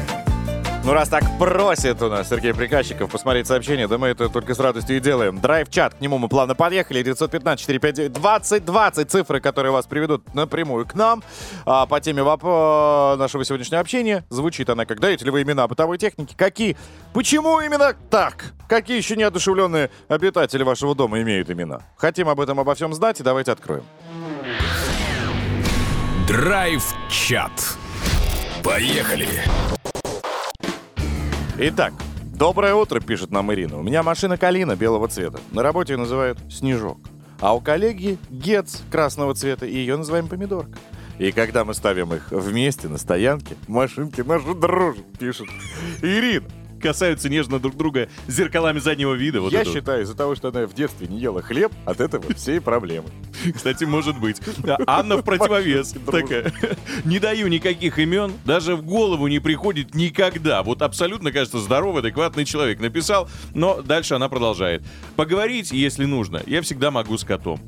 [0.86, 4.60] Ну, раз так просит у нас Сергей Приказчиков посмотреть сообщение, да мы это только с
[4.60, 5.40] радостью и делаем.
[5.40, 7.04] Драйв-чат, к нему мы плавно подъехали.
[7.04, 11.22] 915-459-2020, цифры, которые вас приведут напрямую к нам.
[11.66, 15.98] А, по теме воп- нашего сегодняшнего общения звучит она как «Даете ли вы имена бытовой
[16.00, 16.34] техники?
[16.36, 16.76] Какие?
[17.14, 18.54] Почему именно так?
[18.68, 21.82] Какие еще неодушевленные обитатели вашего дома имеют имена?
[21.98, 23.84] Хотим об этом обо всем знать и давайте откроем.
[26.28, 27.52] Драйв-чат.
[28.64, 29.28] Поехали.
[31.62, 31.94] Итак,
[32.24, 33.78] доброе утро, пишет нам Ирина.
[33.78, 35.42] У меня машина Калина белого цвета.
[35.52, 36.98] На работе ее называют Снежок.
[37.42, 40.80] А у коллеги Гец красного цвета, и ее называем Помидорка.
[41.18, 45.48] И когда мы ставим их вместе на стоянке, машинки наши дружат, пишет
[46.02, 46.48] Ирина.
[46.82, 49.42] Касаются нежно друг друга зеркалами заднего вида.
[49.42, 52.34] Вот Я это считаю, из-за того, что она в детстве не ела хлеб, от этого
[52.36, 53.10] все проблемы.
[53.54, 54.42] Кстати, может быть.
[54.64, 55.96] А Анна в противовес.
[56.06, 56.52] Такая.
[57.06, 60.64] Не даю никаких имен, даже в голову не приходит никогда.
[60.64, 64.84] Вот абсолютно, кажется, здоровый, адекватный человек написал, но дальше она продолжает.
[65.16, 67.60] Поговорить, если нужно, я всегда могу с котом.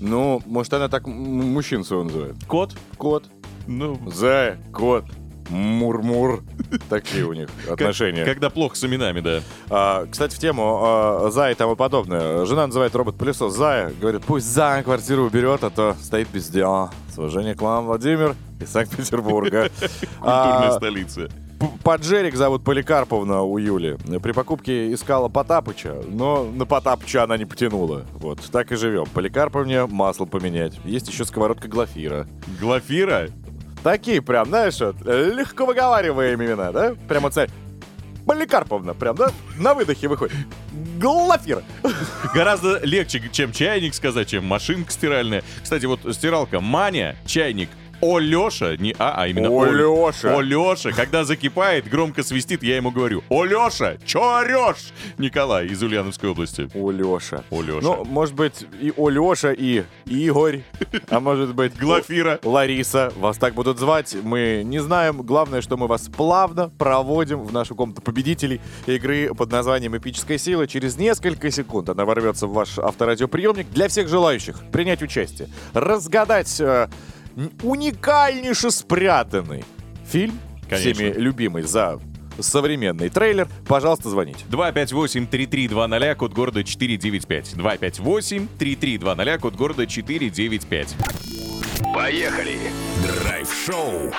[0.00, 2.36] Ну, может, она так мужчин своего называет.
[2.46, 2.74] Кот?
[2.96, 3.24] Кот.
[3.66, 5.04] Ну, Зая, кот,
[5.48, 6.42] мур-мур.
[6.88, 8.24] Такие у них отношения.
[8.24, 9.40] когда плохо с именами, да.
[9.70, 12.44] А, кстати, в тему а, Зая и тому подобное.
[12.44, 13.92] Жена называет робот-пылесос Зая.
[14.00, 16.90] Говорит, пусть Зая квартиру уберет, а то стоит без дела.
[17.14, 19.70] С уважением к вам, Владимир из Санкт-Петербурга.
[20.18, 21.28] Культурная А, столица.
[21.82, 23.96] Поджерик зовут Поликарповна у Юли.
[24.22, 28.04] При покупке искала Потапыча, но на Потапыча она не потянула.
[28.14, 29.06] Вот, так и живем.
[29.06, 30.78] Поликарповне масло поменять.
[30.84, 32.28] Есть еще сковородка Глафира.
[32.60, 33.28] Глафира?
[33.82, 36.94] Такие прям, знаешь, вот, легко выговариваемые имена, да?
[37.08, 37.52] Прям вот, смотри,
[38.26, 39.30] Поликарповна, прям, да?
[39.56, 40.36] На выдохе выходит.
[41.00, 41.62] Глафира.
[42.34, 45.42] Гораздо легче, чем чайник сказать, чем машинка стиральная.
[45.62, 47.70] Кстати, вот стиралка Маня, чайник,
[48.00, 50.36] О Леша, не А, а именно О, Лёша.
[50.36, 54.92] О Леша, когда закипает, громко свистит, я ему говорю, О Леша, чё орешь?
[55.18, 56.68] Николай из Ульяновской области.
[56.74, 57.42] О, Леша.
[57.50, 57.80] О Леша.
[57.82, 60.62] Ну, может быть, и О, Леша, и Игорь,
[61.10, 62.38] а может быть, Глафира.
[62.42, 63.12] Лариса.
[63.16, 65.22] Вас так будут звать, мы не знаем.
[65.22, 70.66] Главное, что мы вас плавно проводим в нашу комнату победителей игры под названием «Эпическая сила».
[70.66, 76.88] Через несколько секунд она ворвется в ваш авторадиоприемник для всех желающих принять участие, разгадать э,
[77.62, 79.64] уникальнейше спрятанный
[80.06, 80.94] фильм, Конечно.
[80.94, 82.00] всеми любимый за
[82.40, 83.48] современный трейлер.
[83.66, 84.44] Пожалуйста, звоните.
[84.50, 87.54] 258-3320, код города 495.
[87.54, 90.96] 258-3320, код города 495.
[91.94, 92.58] Поехали.
[93.02, 94.12] Драйв-шоу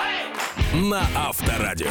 [0.74, 1.86] на Авторадио.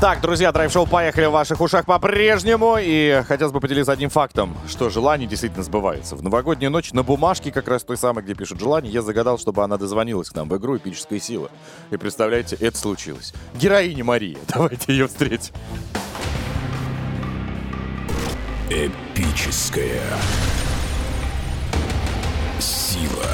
[0.00, 2.76] Так, друзья, драйв-шоу «Поехали» в ваших ушах по-прежнему.
[2.78, 6.14] И хотелось бы поделиться одним фактом, что желание действительно сбывается.
[6.14, 9.64] В новогоднюю ночь на бумажке, как раз той самой, где пишут желание, я загадал, чтобы
[9.64, 11.50] она дозвонилась к нам в игру «Эпическая сила».
[11.90, 13.34] И представляете, это случилось.
[13.56, 14.38] Героиня Мария.
[14.54, 15.52] Давайте ее встретим.
[18.70, 20.00] Эпическая
[22.60, 23.26] сила.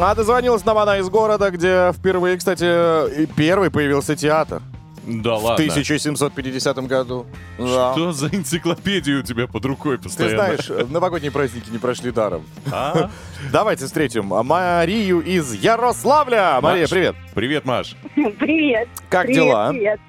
[0.00, 4.62] А дозвонилась нам она из города, где впервые, кстати, первый появился театр.
[5.08, 5.64] Да В ладно.
[5.64, 7.26] 1750 году.
[7.58, 7.92] Да.
[7.94, 10.56] Что за энциклопедия у тебя под рукой Ты постоянно?
[10.56, 12.44] знаешь, новогодние праздники не прошли даром.
[12.70, 13.10] А?
[13.52, 16.58] Давайте встретим Марию из Ярославля.
[16.60, 16.90] Мария, Маш.
[16.90, 17.16] привет.
[17.34, 17.96] Привет, Маш.
[18.14, 18.88] Привет.
[19.08, 19.70] Как привет, дела?
[19.70, 20.00] Привет.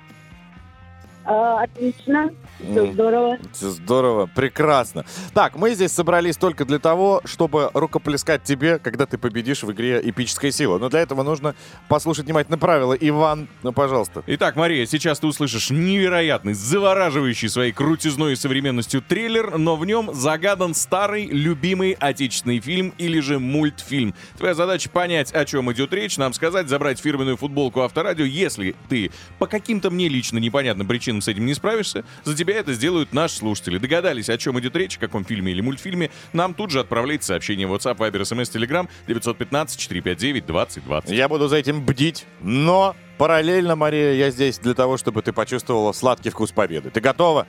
[1.24, 2.30] А, отлично.
[2.60, 3.38] Все здорово.
[3.54, 5.06] Всё Здорово, прекрасно.
[5.34, 10.02] Так, мы здесь собрались только для того, чтобы рукоплескать тебе, когда ты победишь в игре
[10.04, 10.78] «Эпическая сила».
[10.78, 11.56] Но для этого нужно
[11.88, 12.94] послушать внимательно правила.
[12.94, 14.24] Иван, ну, пожалуйста.
[14.28, 20.14] Итак, Мария, сейчас ты услышишь невероятный, завораживающий своей крутизной и современностью трейлер, но в нем
[20.14, 24.14] загадан старый, любимый отечественный фильм или же мультфильм.
[24.38, 28.26] Твоя задача понять, о чем идет речь, нам сказать, забрать фирменную футболку Авторадио.
[28.26, 32.60] Если ты по каким-то мне лично непонятным причинам с этим не справишься, за тебя себя
[32.60, 33.78] это сделают наши слушатели.
[33.78, 37.68] Догадались, о чем идет речь, о каком фильме или мультфильме, нам тут же отправляйте сообщение
[37.68, 41.14] в WhatsApp, Viber, SMS, Telegram 915-459-2020.
[41.14, 45.92] Я буду за этим бдить, но параллельно, Мария, я здесь для того, чтобы ты почувствовала
[45.92, 46.90] сладкий вкус победы.
[46.90, 47.46] Ты готова?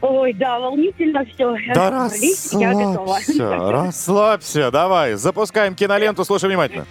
[0.00, 1.56] Ой, да, волнительно все.
[1.74, 2.08] Да
[2.52, 3.16] я готова.
[3.18, 4.70] расслабься, расслабься.
[4.70, 6.86] Давай, запускаем киноленту, слушай внимательно.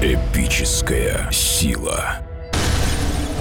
[0.00, 2.20] Эпическая сила.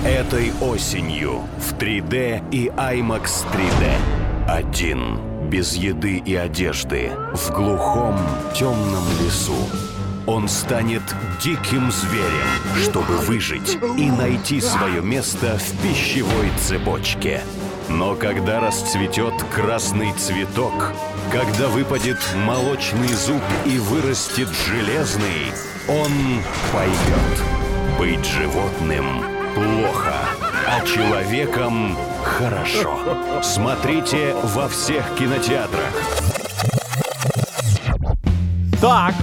[0.06, 4.50] Этой осенью в 3D и IMAX 3D.
[4.50, 8.20] Один, без еды и одежды, в глухом
[8.54, 9.56] темном лесу.
[10.28, 11.04] Он станет
[11.42, 17.40] диким зверем, чтобы выжить и найти свое место в пищевой цепочке.
[17.88, 20.92] Но когда расцветет красный цветок,
[21.32, 25.54] когда выпадет молочный зуб и вырастет железный,
[25.88, 26.12] он
[26.74, 27.98] поймет.
[27.98, 30.16] Быть животным плохо,
[30.68, 33.00] а человеком хорошо.
[33.42, 35.92] Смотрите во всех кинотеатрах.
[38.82, 39.14] Так,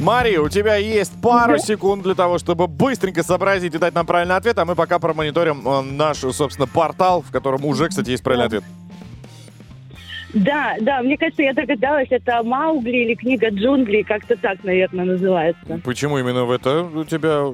[0.00, 4.36] Мария, у тебя есть пару секунд для того, чтобы быстренько сообразить и дать нам правильный
[4.36, 8.46] ответ, а мы пока промониторим э, наш, собственно, портал, в котором уже, кстати, есть правильный
[8.46, 8.64] ответ.
[10.34, 15.80] Да, да, мне кажется, я догадалась, это Маугли или книга джунглей, как-то так, наверное, называется.
[15.84, 17.52] Почему именно в это у тебя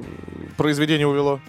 [0.55, 1.41] произведение увело?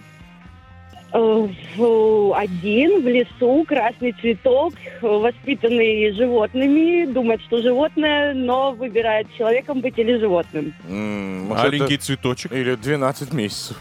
[1.13, 9.97] В- Один в лесу, красный цветок, воспитанный животными, думает, что животное, но выбирает человеком быть
[9.99, 10.73] или животным.
[10.87, 12.51] М, может, Маленький это- цветочек.
[12.53, 13.77] Или 12 месяцев.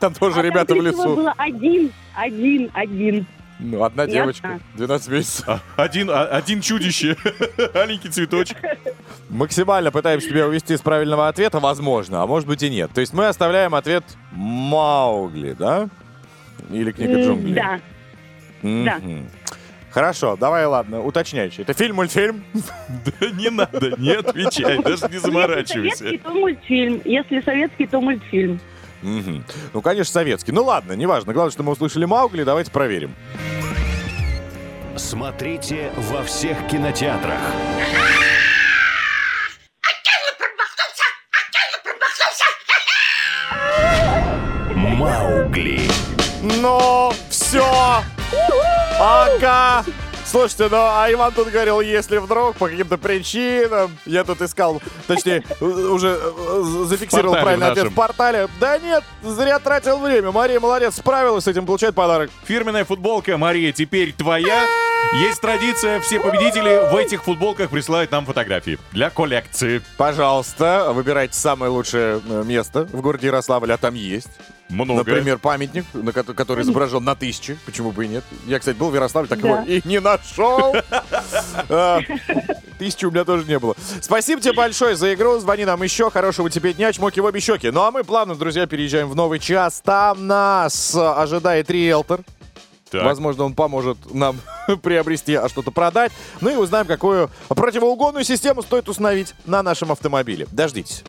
[0.00, 1.16] Там тоже А ребята в всего лесу.
[1.16, 3.26] было один, один, один.
[3.60, 4.20] Ну, одна Ясно.
[4.20, 5.44] девочка, 12 месяцев.
[5.48, 7.16] А, Один, а- один чудище.
[7.74, 8.56] Маленький цветочек.
[9.28, 12.90] Максимально пытаемся тебя увести с правильного ответа, возможно, а может быть и нет.
[12.94, 15.88] То есть мы оставляем ответ Маугли, да?
[16.70, 17.54] Или книга джунглей?
[17.54, 17.80] Да.
[18.62, 19.00] да.
[19.90, 21.62] Хорошо, давай, ладно, уточняющий.
[21.62, 22.44] Это фильм, мультфильм?
[23.20, 25.96] Да не надо, не отвечай, даже не Если заморачивайся.
[25.96, 27.02] советский, то мультфильм.
[27.04, 28.60] Если советский, то мультфильм.
[29.02, 29.44] Мгм.
[29.72, 30.52] Ну, конечно, советский.
[30.52, 31.32] Ну ладно, неважно.
[31.32, 33.14] Главное, что мы услышали Маугли, давайте проверим.
[34.96, 37.38] Смотрите во всех кинотеатрах.
[44.74, 45.80] Маугли.
[46.42, 48.02] Ну, все!
[49.00, 49.84] Ага!
[50.30, 55.42] Слушайте, ну, а Иван тут говорил, если вдруг по каким-то причинам, я тут искал, точнее,
[55.60, 58.46] уже э, зафиксировал правильный ответ в портале.
[58.60, 60.30] Да нет, зря тратил время.
[60.30, 62.30] Мария молодец, справилась с этим, получает подарок.
[62.44, 64.66] Фирменная футболка Мария теперь твоя.
[65.14, 69.80] Есть традиция, все победители в этих футболках присылают нам фотографии для коллекции.
[69.96, 74.28] Пожалуйста, выбирайте самое лучшее э, место в городе Ярославль, а там есть.
[74.68, 74.98] Много.
[74.98, 77.58] Например, памятник, на ко- который изображен на тысячи.
[77.64, 78.24] Почему бы и нет?
[78.46, 79.48] Я, кстати, был в Ярославле, так Да.
[79.48, 80.74] его и не нашел.
[81.70, 82.00] А,
[82.78, 83.74] Тысячи у меня тоже не было.
[84.00, 85.38] Спасибо тебе большое за игру.
[85.40, 86.10] Звони нам еще.
[86.10, 86.92] Хорошего тебе дня.
[86.92, 87.70] Чмоки в обе щеки.
[87.70, 89.80] Ну а мы плавно, друзья, переезжаем в новый час.
[89.84, 92.20] Там нас э, ожидает риэлтор.
[92.90, 93.02] Так.
[93.04, 94.38] Возможно, он поможет нам
[94.82, 96.12] приобрести, а что-то продать.
[96.40, 100.46] Ну и узнаем, какую противоугонную систему стоит установить на нашем автомобиле.
[100.52, 101.02] Дождитесь.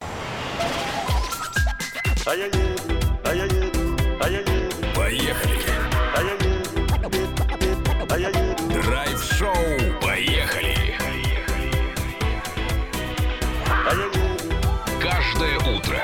[3.30, 3.60] Поехали.
[8.74, 9.54] Драйв-шоу.
[10.02, 10.98] Поехали.
[15.00, 16.02] Каждое утро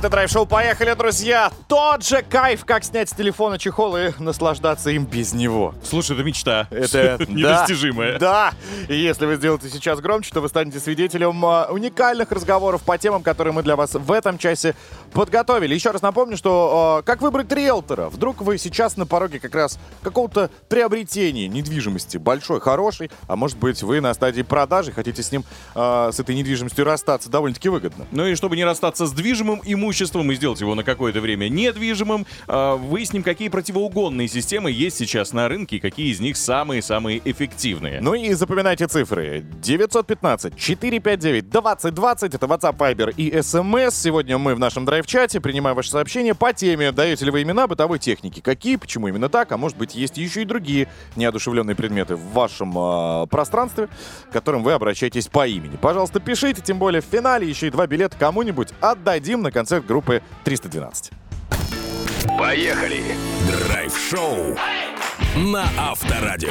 [0.00, 5.04] Это драйв-шоу «Поехали, друзья!» Тот же кайф, как снять с телефона чехол и наслаждаться им
[5.04, 5.74] без него.
[5.84, 6.68] Слушай, это мечта.
[6.70, 8.18] Это да, недостижимая.
[8.18, 8.54] Да.
[8.88, 13.22] И если вы сделаете сейчас громче, то вы станете свидетелем а, уникальных разговоров по темам,
[13.22, 14.74] которые мы для вас в этом часе
[15.12, 15.74] подготовили.
[15.74, 18.08] Еще раз напомню, что а, как выбрать риэлтора?
[18.08, 23.82] Вдруг вы сейчас на пороге как раз какого-то приобретения недвижимости большой, хороший, а может быть
[23.82, 25.44] вы на стадии продажи хотите с ним,
[25.74, 28.06] а, с этой недвижимостью расстаться довольно-таки выгодно.
[28.10, 32.26] Ну и чтобы не расстаться с движимым имуществом и сделать его на какое-то время недвижимым,
[32.48, 38.00] э, выясним, какие противоугонные системы есть сейчас на рынке и какие из них самые-самые эффективные.
[38.00, 39.44] Ну и запоминайте цифры.
[39.62, 42.34] 915-459-2020.
[42.34, 43.92] Это WhatsApp, Viber и SMS.
[43.92, 46.92] Сегодня мы в нашем драйв-чате принимаем ваши сообщения по теме.
[46.92, 48.40] Даете ли вы имена бытовой техники?
[48.40, 48.76] Какие?
[48.76, 49.50] Почему именно так?
[49.52, 53.88] А может быть, есть еще и другие неодушевленные предметы в вашем а, пространстве,
[54.28, 55.76] к которым вы обращаетесь по имени.
[55.76, 56.60] Пожалуйста, пишите.
[56.60, 61.12] Тем более в финале еще и два билета кому-нибудь отдадим на концерт группы 312.
[62.38, 63.02] Поехали.
[63.48, 64.56] Драйв-шоу
[65.36, 66.50] на Авторадио.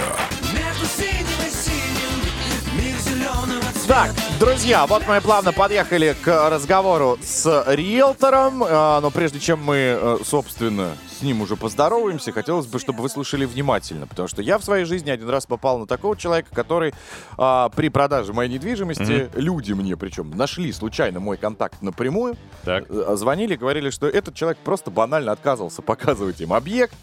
[3.88, 8.64] Так, друзья, вот мы плавно подъехали к разговору с риэлтором.
[8.64, 13.10] А, Но прежде чем мы, э, собственно, с ним уже поздороваемся, хотелось бы, чтобы вы
[13.10, 14.06] слушали внимательно.
[14.08, 16.94] Потому что я в своей жизни один раз попал на такого человека, который
[17.38, 22.86] а, при продаже моей недвижимости, люди мне причем нашли случайно мой контакт напрямую, Так.
[22.90, 26.94] э, звонили, говорили, что этот человек просто банально отказывался показывать им объект,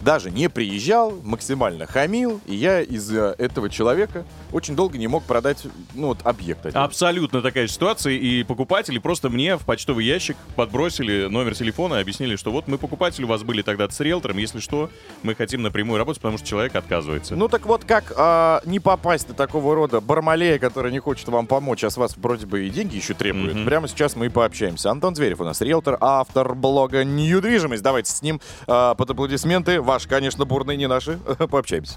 [0.00, 5.66] даже не приезжал, максимально хамил, и я из-за этого человека очень долго не мог продать,
[5.94, 6.78] ну, вот, объект один.
[6.78, 12.00] Абсолютно такая же ситуация, и покупатели просто мне в почтовый ящик подбросили номер телефона и
[12.00, 14.90] объяснили, что вот мы покупатели, у вас были тогда с риэлтором, если что,
[15.22, 17.36] мы хотим напрямую работать, потому что человек отказывается.
[17.36, 21.46] Ну так вот, как а, не попасть на такого рода бармалея, который не хочет вам
[21.46, 23.54] помочь, а с вас вроде бы и деньги еще требует.
[23.54, 23.64] Мгм.
[23.64, 24.90] Прямо сейчас мы и пообщаемся.
[24.90, 27.82] Антон Зверев у нас риэлтор, автор блога «Недвижимость».
[27.82, 29.80] Давайте с ним а, под аплодисменты.
[29.80, 31.18] Ваши, конечно, бурные, не наши.
[31.50, 31.96] Пообщаемся.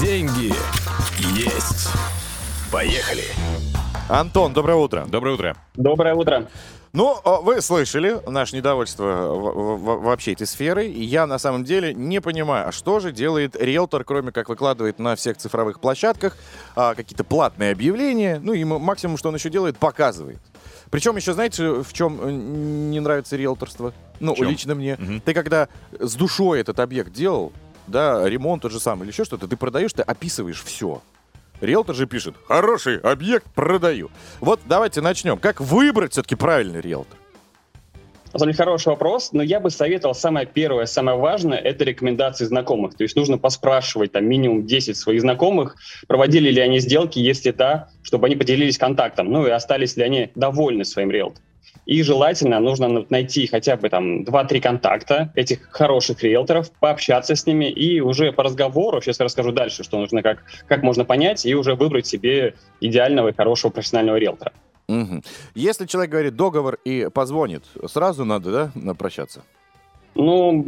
[0.00, 0.52] Деньги
[1.46, 1.88] есть.
[2.72, 3.24] Поехали.
[4.08, 5.04] Антон, доброе утро.
[5.08, 5.56] Доброе утро.
[5.74, 6.48] Доброе утро.
[6.92, 10.90] Ну, а, вы слышали наше недовольство вообще этой сферой.
[10.90, 14.98] И я на самом деле не понимаю, а что же делает риэлтор, кроме как выкладывает
[14.98, 16.36] на всех цифровых площадках
[16.74, 18.40] а, какие-то платные объявления.
[18.42, 20.38] Ну, и максимум, что он еще делает, показывает.
[20.90, 23.92] Причем еще, знаете, в чем э, не нравится риэлторство?
[24.20, 24.96] Ну, лично мне.
[24.98, 25.20] Мгм.
[25.20, 25.68] Ты когда
[25.98, 27.52] с душой этот объект делал,
[27.86, 31.02] да, ремонт тот же самый или еще что-то, ты продаешь, ты описываешь все.
[31.60, 34.10] Риэлтор же пишет, хороший объект продаю.
[34.40, 35.38] Вот давайте начнем.
[35.38, 37.18] Как выбрать все-таки правильный риэлтор?
[38.38, 42.94] На хороший вопрос, но я бы советовал самое первое, самое важное, это рекомендации знакомых.
[42.94, 45.76] То есть нужно поспрашивать там минимум 10 своих знакомых,
[46.06, 50.30] проводили ли они сделки, если да, чтобы они поделились контактом, ну и остались ли они
[50.34, 51.45] довольны своим риэлтором.
[51.86, 57.46] И желательно нужно на- найти хотя бы там 2-3 контакта этих хороших риэлторов, пообщаться с
[57.46, 61.46] ними и уже по разговору, сейчас я расскажу дальше, что нужно, как, как можно понять,
[61.46, 64.52] и уже выбрать себе идеального и хорошего профессионального риэлтора.
[64.88, 65.22] Мгм.
[65.54, 69.42] Если человек говорит договор и позвонит, сразу надо, да, прощаться?
[70.16, 70.64] Ну,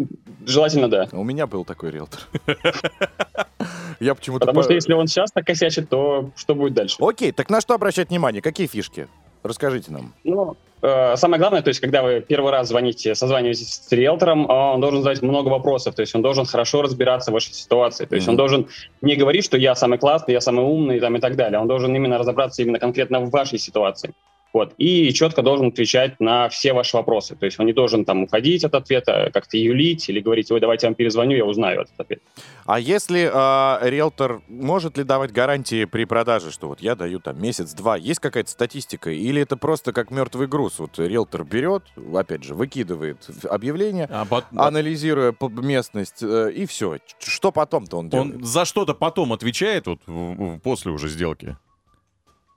[0.46, 1.08] желательно да.
[1.12, 2.20] У меня был такой риэлтор.
[4.00, 4.40] Я почему-то...
[4.46, 6.96] Потому по- что если он сейчас так косячит, то что будет дальше?
[7.00, 8.40] Окей, так на что обращать внимание?
[8.42, 9.08] Какие фишки?
[9.42, 10.14] Расскажите нам.
[10.24, 14.52] Ну, э, самое главное, то есть, когда вы первый раз звоните, созваниваетесь с риэлтором, э,
[14.52, 18.14] он должен задать много вопросов, то есть он должен хорошо разбираться в вашей ситуации, то
[18.16, 18.38] есть он Мгм.
[18.38, 18.68] должен
[19.00, 21.94] не говорить, что я самый классный, я самый умный там, и так далее, он должен
[21.94, 24.12] именно разобраться именно конкретно в вашей ситуации.
[24.54, 24.72] Вот.
[24.78, 27.36] И четко должен отвечать на все ваши вопросы.
[27.36, 30.86] То есть он не должен там уходить от ответа, как-то юлить или говорить, ой, давайте
[30.86, 32.22] я вам перезвоню, я узнаю этот ответ.
[32.64, 37.40] А если а, риэлтор может ли давать гарантии при продаже, что вот я даю там
[37.42, 39.10] месяц-два, есть какая-то статистика?
[39.10, 40.78] Или это просто как мертвый груз?
[40.78, 41.82] Вот риэлтор берет,
[42.14, 46.98] опять же, выкидывает объявление, А пот- анализируя местность, э, и все.
[47.18, 48.34] Что потом-то он делает?
[48.36, 50.12] Он за что-то потом отвечает вот в-
[50.56, 51.56] в- после уже сделки?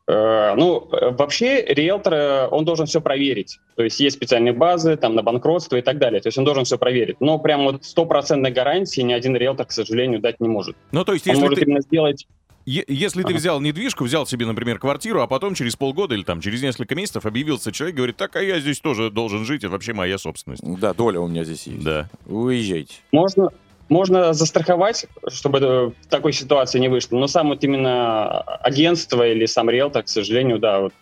[0.07, 3.59] Э, Ну, э, вообще риэлтор, э, он должен все проверить.
[3.75, 6.21] То есть есть специальные базы там на банкротство и так далее.
[6.21, 7.17] То есть он должен все проверить.
[7.21, 10.75] Но прям вот стопроцентной гарантии ни один риэлтор, к сожалению, дать не может.
[10.91, 11.65] Ну, то есть, Он если может ты...
[11.65, 12.27] именно сделать...
[12.65, 16.61] Если ты взял недвижку, взял себе, например, квартиру, а потом через полгода или там через
[16.61, 20.19] несколько месяцев объявился человек, говорит, так, а я здесь тоже должен жить, это вообще моя
[20.19, 20.61] собственность.
[20.79, 21.83] Да, доля у меня здесь есть.
[21.83, 22.07] Да.
[22.27, 22.93] Уезжайте.
[23.11, 23.49] Можно,
[23.91, 27.17] можно застраховать, чтобы в такой ситуации не вышло.
[27.17, 30.93] Но сам вот именно агентство или сам риэлтор, к сожалению, да, вот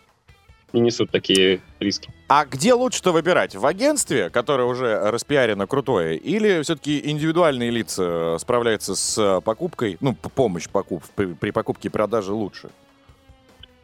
[0.72, 2.10] не несут такие риски.
[2.28, 3.54] А где лучше-то выбирать?
[3.54, 10.68] В агентстве, которое уже распиарено крутое, или все-таки индивидуальные лица справляются с покупкой, ну, помощь
[10.68, 12.70] покуп, при, при покупке и продаже лучше?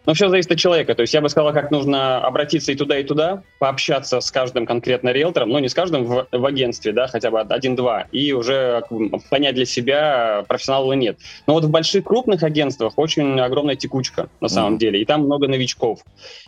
[0.06, 0.94] Но все зависит от человека.
[0.94, 4.64] То есть я бы сказал, как нужно обратиться и туда, и туда, пообщаться с каждым
[4.64, 8.82] конкретно риэлтором, ну не с каждым в, в агентстве, да, хотя бы один-два, и уже
[9.30, 11.18] понять для себя, профессионал или нет.
[11.46, 14.78] Но вот в больших крупных агентствах очень огромная текучка на самом Мгм.
[14.78, 16.00] деле, и там много новичков.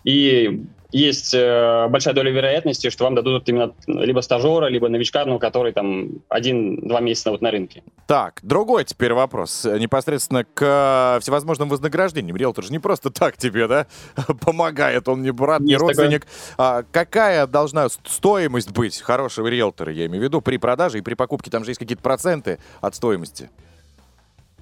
[0.05, 5.39] И есть э, большая доля вероятности, что вам дадут именно либо стажера, либо новичка, ну,
[5.39, 7.83] который там один-два месяца вот на рынке.
[8.07, 9.67] Так, другой теперь вопрос.
[9.67, 12.37] э, Непосредственно к э, всевозможным вознаграждениям.
[12.37, 13.87] Риэлтор же не просто так тебе, да,
[14.41, 15.09] помогает.
[15.09, 15.95] Он не брат, не Есть такое.
[15.95, 16.27] родственник.
[16.57, 21.15] А какая должна стоимость быть хорошего риэлтора, я имею в виду, при продаже и при
[21.15, 21.51] покупке?
[21.51, 23.51] Там же есть какие-то проценты от стоимости.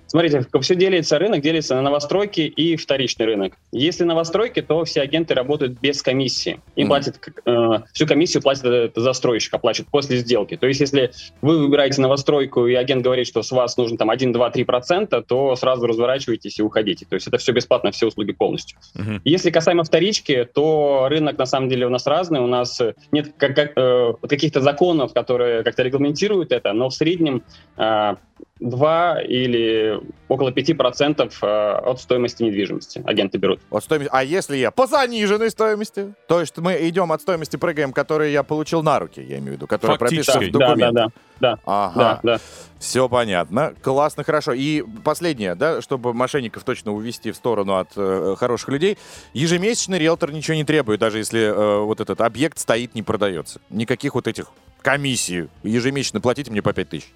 [0.07, 3.55] Смотрите, все делится, рынок делится на новостройки и вторичный рынок.
[3.73, 6.61] Если новостройки, то все агенты работают без комиссии.
[6.77, 6.89] Им Мгм.
[6.89, 10.57] платят, э, всю комиссию платит застройщик, оплачивает после сделки.
[10.57, 11.11] То есть если
[11.43, 15.23] вы выбираете новостройку, и агент говорит, что с вас нужно там 1, 2, 3 процента,
[15.23, 17.05] то сразу разворачиваетесь и уходите.
[17.07, 18.79] То есть это все бесплатно, все услуги полностью.
[18.95, 19.21] Мгм.
[19.25, 22.41] Если касаемо вторички, то рынок на самом деле у нас разный.
[22.41, 22.81] У нас
[23.11, 27.43] нет как- как, э, каких-то законов, которые как-то регламентируют это, но в среднем
[27.77, 28.15] э,
[28.61, 33.61] 2 или около 5% э, от стоимости недвижимости агенты берут.
[33.71, 34.11] От стоимости.
[34.13, 36.15] А если я по заниженной стоимости?
[36.27, 39.57] То есть мы идем от стоимости, прыгаем, которую я получил на руки, я имею в
[39.57, 40.93] виду, которая прописана в Да, да, документе.
[40.95, 41.59] да, да.
[41.67, 42.21] Ага.
[42.23, 42.41] Да, да.
[42.79, 43.75] Все понятно.
[43.83, 44.53] Классно, хорошо.
[44.55, 48.97] И последнее, да, чтобы мошенников точно увести в сторону от э, хороших людей,
[49.35, 53.61] ежемесячно риэлтор ничего не требует, даже если э, вот этот объект стоит, не продается.
[53.69, 54.47] Никаких вот этих
[54.81, 55.49] комиссий.
[55.63, 57.13] Ежемесячно платите мне по 5 тысяч.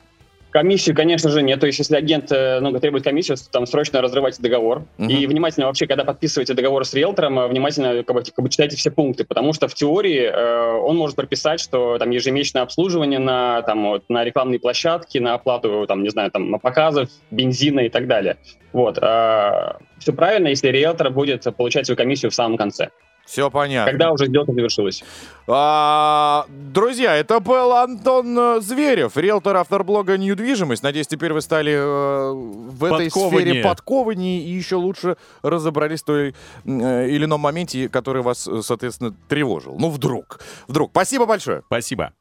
[0.51, 1.61] Комиссию, конечно же, нет.
[1.61, 4.84] То есть, если агент э, ну, требует комиссию, там срочно разрывайте договор.
[4.98, 5.09] Мгм.
[5.09, 8.76] И внимательно вообще, когда подписываете договор с риэлтором, э, внимательно как бы, как бы читайте
[8.76, 13.62] все пункты, потому что в теории э, он может прописать, что там ежемесячное обслуживание на,
[13.62, 18.09] там, вот, на рекламные площадки, на оплату, там, не знаю, там, показов, бензина и так
[18.09, 18.36] далее.
[18.72, 18.96] Вот.
[18.96, 22.90] все правильно, если риэлтор будет получать свою комиссию в самом конце.
[23.31, 23.93] Все понятно.
[23.93, 25.05] Когда уже сделка завершилась.
[25.47, 30.83] А, друзья, это был Антон э, Зверев, риэлтор, автор блога «Недвижимость».
[30.83, 33.41] Надеюсь, теперь вы стали э, в этой Подкованнее.
[33.41, 38.62] сфере подкованнее и еще лучше разобрались в той э, или ином моменте, который вас, э,
[38.62, 39.76] соответственно, тревожил.
[39.78, 40.41] Ну, вдруг.
[40.66, 40.91] Вдруг.
[40.91, 41.62] Спасибо большое.
[41.66, 42.12] Спасибо.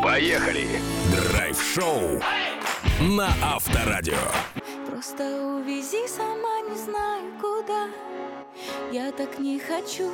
[0.00, 0.66] Поехали!
[1.10, 2.20] Драйв-шоу
[3.00, 4.14] на Авторадио.
[4.88, 5.24] Просто
[5.56, 8.13] увези сама, не знаю куда.
[8.92, 10.10] Я так не хочу,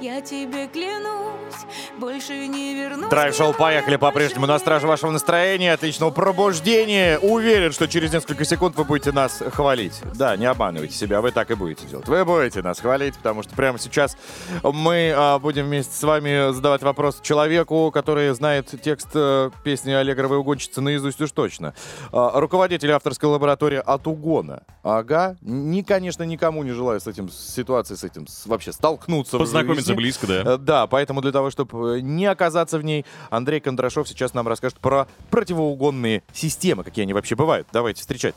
[0.00, 1.54] я тебе клянусь,
[1.98, 3.10] больше не вернусь.
[3.10, 7.18] Драйв-шоу «Поехали» по-прежнему на страже вашего настроения, отличного пробуждения.
[7.18, 10.00] Уверен, что через несколько секунд вы будете нас хвалить.
[10.14, 12.06] Да, не обманывайте себя, вы так и будете делать.
[12.08, 14.16] Вы будете нас хвалить, потому что прямо сейчас
[14.62, 20.38] мы а, будем вместе с вами задавать вопрос человеку, который знает текст э, песни Аллегровой
[20.38, 21.74] угонщицы наизусть уж точно.
[22.12, 24.62] А, руководитель авторской лаборатории от угона.
[24.82, 25.36] Ага.
[25.40, 29.38] Ни, конечно, никому не желаю с этим, с ситуацией с этим с- вообще столкнуться.
[29.38, 30.54] в Познакомиться близко, да.
[30.54, 34.78] Э, Да, поэтому для того, чтобы не оказаться в ней, Андрей Кондрашов сейчас нам расскажет
[34.78, 37.66] про противоугонные системы, какие они вообще бывают.
[37.72, 38.34] Давайте встречать.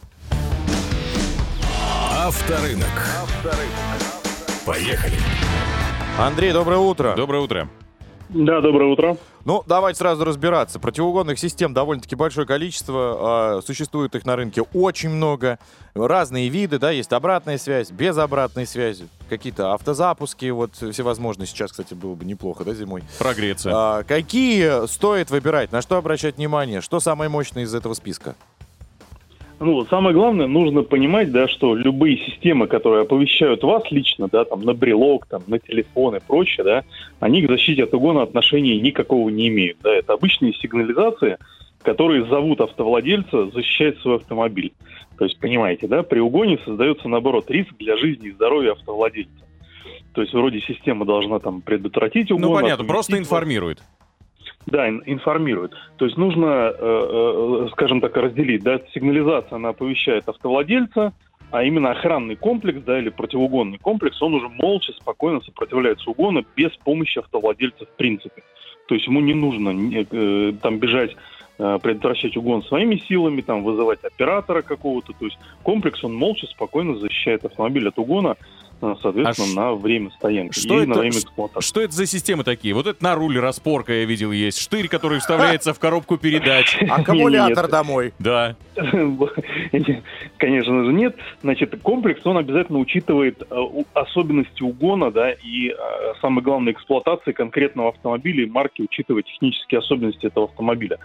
[2.16, 2.88] Авторынок.
[4.66, 5.16] Поехали!
[6.20, 7.14] Андрей, доброе утро.
[7.16, 7.70] Доброе утро.
[8.30, 9.18] Да, доброе утро.
[9.48, 10.78] Ну, давайте сразу разбираться.
[10.78, 13.16] Противоугонных систем довольно-таки большое количество.
[13.18, 15.58] а, Существует их на рынке очень много.
[15.96, 19.08] Разные виды, да, есть обратная связь, без обратной связи.
[19.30, 21.48] Какие-то автозапуски, вот всевозможные.
[21.48, 23.04] Сейчас, кстати, было бы неплохо, да, зимой.
[23.20, 23.72] Прогреться.
[23.74, 25.72] А, какие стоит выбирать?
[25.72, 26.82] На что обращать внимание?
[26.82, 28.36] Что самое мощное из этого списка?
[29.60, 34.46] Ну, вот самое главное, нужно понимать, да, что любые системы, которые оповещают вас лично, да,
[34.46, 36.84] там, на брелок, там, на телефон и прочее, да,
[37.20, 41.38] они к защите от угона отношения никакого не имеют, да, это обычные сигнализации,
[41.82, 44.74] которые зовут автовладельца защищать свой автомобиль.
[45.18, 49.32] То есть, понимаете, да, при угоне создается, наоборот, риск для жизни и здоровья автовладельца.
[50.14, 52.42] То есть, вроде система должна там предотвратить угон.
[52.42, 53.82] Ну, понятно, просто вас.
[54.66, 55.74] Да, ин- информирует.
[55.98, 58.64] То есть нужно, э, э, скажем так, разделить.
[58.64, 61.14] Да, сигнализация, она оповещает автовладельца,
[61.52, 66.72] а именно охранный комплекс, да, или противоугонный комплекс, он уже молча, спокойно сопротивляется угону без
[66.78, 68.44] помощи автовладельца в принципе.
[68.88, 69.70] То есть ему не нужно
[70.12, 71.16] э, там бежать
[71.60, 75.14] э, предотвращать угон своими силами, там вызывать оператора какого-то.
[75.14, 79.74] То есть комплекс, он молча, спокойно защищает автомобиль от угона, э, соответственно, А ш- на
[79.74, 81.68] время стоянки Что и на это, время ш- эксплуатации.
[81.68, 82.74] что это за системы такие?
[82.74, 84.60] Вот это на руль распорка я видел есть.
[84.62, 86.78] Штырь, который вставляется в коробку передач.
[86.90, 88.14] Аккумулятор домой.
[88.20, 88.56] Да.
[90.38, 91.16] Конечно же нет.
[91.42, 93.56] Значит, комплекс, он обязательно учитывает э,
[93.94, 95.76] особенности угона, да, и э,
[96.22, 100.98] самое главное, эксплуатации конкретного автомобиля и марки, учитывая технические особенности этого автомобиля.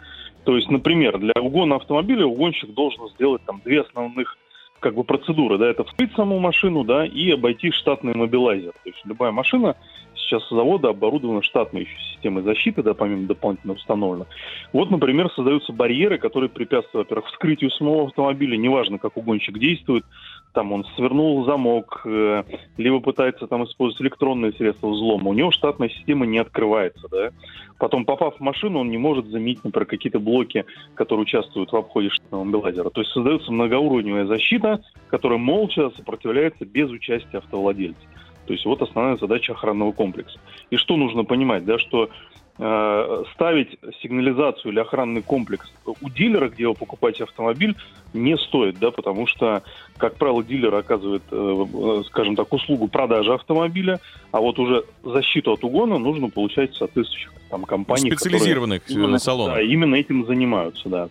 [0.44, 4.36] То есть, например, для угона автомобиля угонщик должен сделать там две основных
[4.82, 8.72] как бы процедуры, да, это вскрыть саму машину, да, и обойти штатный мобилайзер.
[8.72, 9.76] То есть любая машина
[10.22, 14.26] сейчас завода оборудована штатной еще системой защиты, да, помимо дополнительно установлено.
[14.72, 20.04] Вот, например, создаются барьеры, которые препятствуют, во-первых, вскрытию самого автомобиля, неважно, как угонщик действует,
[20.52, 22.44] там он свернул замок, э,
[22.76, 27.30] либо пытается там использовать электронные средства взлома, у него штатная система не открывается, да.
[27.78, 30.64] Потом, попав в машину, он не может заменить, например, какие-то блоки,
[30.94, 32.90] которые участвуют в обходе штатного мобилайзера.
[32.90, 38.00] То есть создается многоуровневая защита, которая молча сопротивляется без участия автовладельца.
[38.46, 40.38] То есть вот основная задача охранного комплекса.
[40.70, 42.10] И что нужно понимать, да, что
[42.58, 47.76] э, ставить сигнализацию или охранный комплекс у дилера, где вы покупаете автомобиль,
[48.12, 49.62] не стоит, да, потому что,
[49.96, 54.00] как правило, дилер оказывает, э, э, скажем так, услугу продажи автомобиля,
[54.32, 59.56] а вот уже защиту от угона нужно получать соответствующих там которые Специализированных, э, именно- салонах.
[59.56, 61.08] Да, именно этим занимаются, да.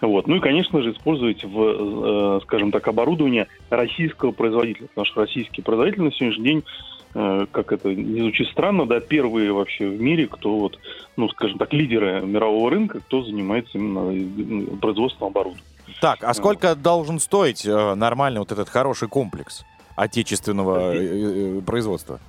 [0.00, 0.26] Вот.
[0.26, 5.62] Ну и, конечно же, использовать в, э, скажем так, оборудование российского производителя, потому что российский
[5.62, 6.64] производитель на сегодняшний день,
[7.14, 10.78] э, как это не звучит странно, да, первые вообще в мире, кто вот,
[11.16, 15.64] ну, скажем так, лидеры мирового рынка, кто занимается именно э, производством оборудования.
[16.00, 22.20] Так, а сколько должен стоить нормальный вот этот хороший комплекс отечественного производства?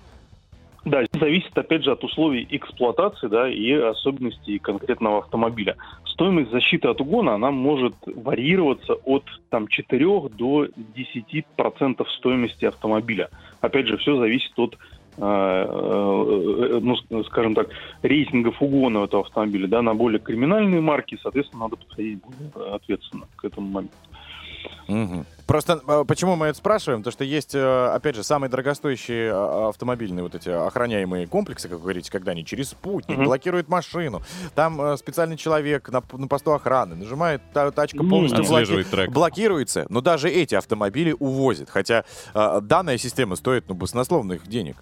[0.87, 5.75] Да, зависит, опять же, от условий эксплуатации, да, и особенностей конкретного автомобиля.
[6.05, 13.29] Стоимость защиты от угона, она может варьироваться от там, 4 до 10% стоимости автомобиля.
[13.59, 14.75] Опять же, все зависит от
[15.17, 17.67] э, э, ну, скажем так,
[18.01, 23.43] рейтингов угона этого автомобиля, да, на более криминальные марки, соответственно, надо подходить более ответственно к
[23.43, 23.97] этому моменту.
[24.87, 25.25] Мгм.
[25.45, 27.03] Просто э, почему мы это спрашиваем?
[27.03, 31.77] То, что есть, э, опять же, самые дорогостоящие а, автомобильные вот эти охраняемые комплексы, как
[31.77, 33.25] вы говорите, когда они через спутник Мгм.
[33.27, 34.21] блокируют машину.
[34.55, 39.09] Там э, специальный человек на, на посту охраны нажимает, та- тачка полностью блоки- трек.
[39.11, 39.85] блокируется.
[39.89, 41.69] Но даже эти автомобили увозят.
[41.69, 42.03] Хотя
[42.33, 44.75] э, данная система стоит ну, баснословных денег.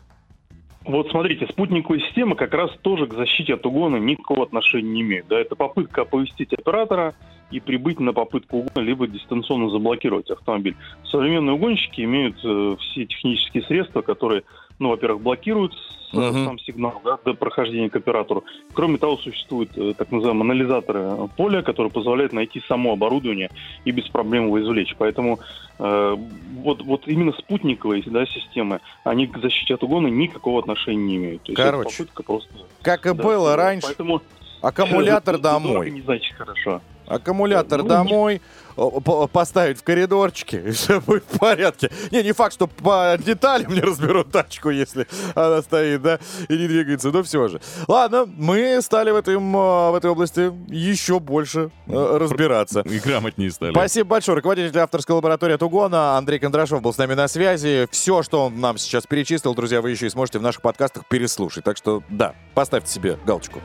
[0.85, 5.27] Вот смотрите, спутниковая система как раз тоже к защите от угона никакого отношения не имеет.
[5.27, 7.15] Да, это попытка оповестить оператора
[7.49, 10.75] и прибыть на попытку угона, либо дистанционно заблокировать автомобиль.
[11.09, 14.43] Современные угонщики имеют э, все технические средства, которые,
[14.79, 15.73] ну, во-первых, блокируют
[16.15, 16.45] Мгм.
[16.45, 18.43] сам сигнал да, до прохождения к оператору.
[18.73, 23.49] Кроме того, существуют э, так называемые анализаторы поля, которые позволяют найти само оборудование
[23.83, 24.95] и без проблем его извлечь.
[24.97, 25.39] Поэтому
[25.79, 26.15] э,
[26.57, 31.43] вот, вот именно спутниковые да, системы, они к защите от угона никакого отношения не имеют.
[31.43, 32.49] То есть это Короче, попытка просто...
[32.81, 34.21] Как и Да, было да, раньше, Поэтому
[34.61, 35.91] аккумулятор домой.
[35.91, 36.81] Не значит хорошо.
[37.07, 38.41] Аккумулятор Ну, домой,
[38.75, 41.89] по- поставить в коридорчике, и все будет в порядке.
[42.11, 46.67] Не, не факт, что по деталям не разберут тачку, если она стоит, да, и не
[46.67, 47.61] двигается, но все же.
[47.87, 52.81] Ладно, мы стали в, этом, э, в этой области еще больше э, разбираться.
[52.81, 53.71] И грамотнее стали.
[53.71, 54.35] Спасибо большое.
[54.37, 57.87] Руководитель авторской лаборатории от Угона Андрей Кондрашов был с нами на связи.
[57.91, 61.63] Все, что он нам сейчас перечислил, друзья, вы еще и сможете в наших подкастах переслушать.
[61.63, 63.61] Так что, да, поставьте себе галочку.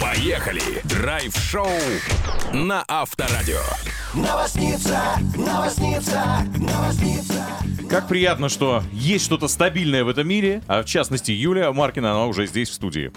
[0.00, 0.82] Поехали!
[0.84, 1.68] Драйв-шоу
[2.52, 3.60] на Авторадио.
[4.14, 5.00] Новосница,
[5.36, 6.22] новосница,
[6.58, 7.46] новосница.
[7.88, 12.26] Как приятно, что есть что-то стабильное в этом мире, а в частности Юлия Маркина, она
[12.26, 13.10] уже здесь в студии.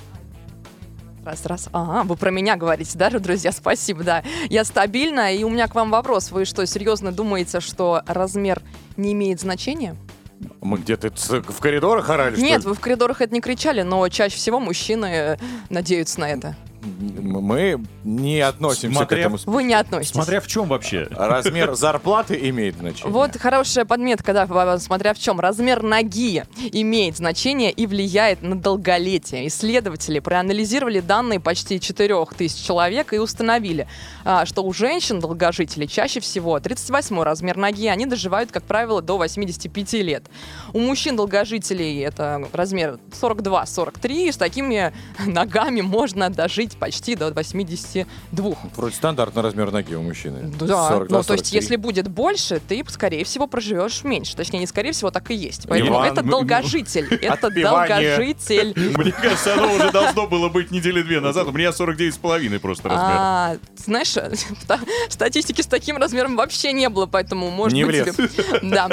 [1.25, 1.69] Раз, раз.
[1.73, 3.51] Ага, вы про меня говорите, да, друзья?
[3.51, 4.23] Спасибо, да.
[4.49, 6.31] Я стабильна, и у меня к вам вопрос.
[6.31, 8.61] Вы что, серьезно думаете, что размер
[8.95, 9.95] не имеет значения?
[10.61, 12.67] Мы где-то в коридорах орали, что Нет, ли?
[12.69, 15.37] вы в коридорах это не кричали, но чаще всего мужчины э,
[15.69, 16.55] надеются на это.
[16.81, 19.37] Мы не относимся Смотря- к этому.
[19.45, 20.13] Вы не относитесь.
[20.13, 21.07] Смотря в чем вообще.
[21.11, 23.11] Размер зарплаты имеет значение.
[23.11, 25.39] Вот хорошая подметка, да, смотря в чем.
[25.39, 29.47] Размер ноги имеет значение и влияет на долголетие.
[29.47, 33.87] Исследователи проанализировали данные почти 4000 человек и установили,
[34.23, 40.01] а, что у женщин-долгожителей чаще всего 38 размер ноги, они доживают, как правило, до 85
[40.01, 40.25] лет.
[40.73, 44.93] У мужчин-долгожителей это размер 42-43, и с такими
[45.25, 48.55] ногами можно дожить почти до 82.
[48.75, 50.51] Вроде стандартный размер ноги у мужчины.
[50.59, 51.55] Да, 42, ну то есть 43.
[51.55, 54.35] если будет больше, ты, скорее всего, проживешь меньше.
[54.35, 55.67] Точнее, не скорее всего, так и есть.
[55.67, 57.07] Поэтому Иван, это ну, долгожитель.
[57.21, 58.73] Это долгожитель.
[58.97, 61.47] Мне кажется, оно уже должно было быть недели две назад.
[61.47, 63.15] У меня 49,5 просто размер.
[63.17, 64.09] А, знаешь,
[64.61, 68.03] ста- статистики с таким размером вообще не было, поэтому может Не быть...
[68.63, 68.89] Да.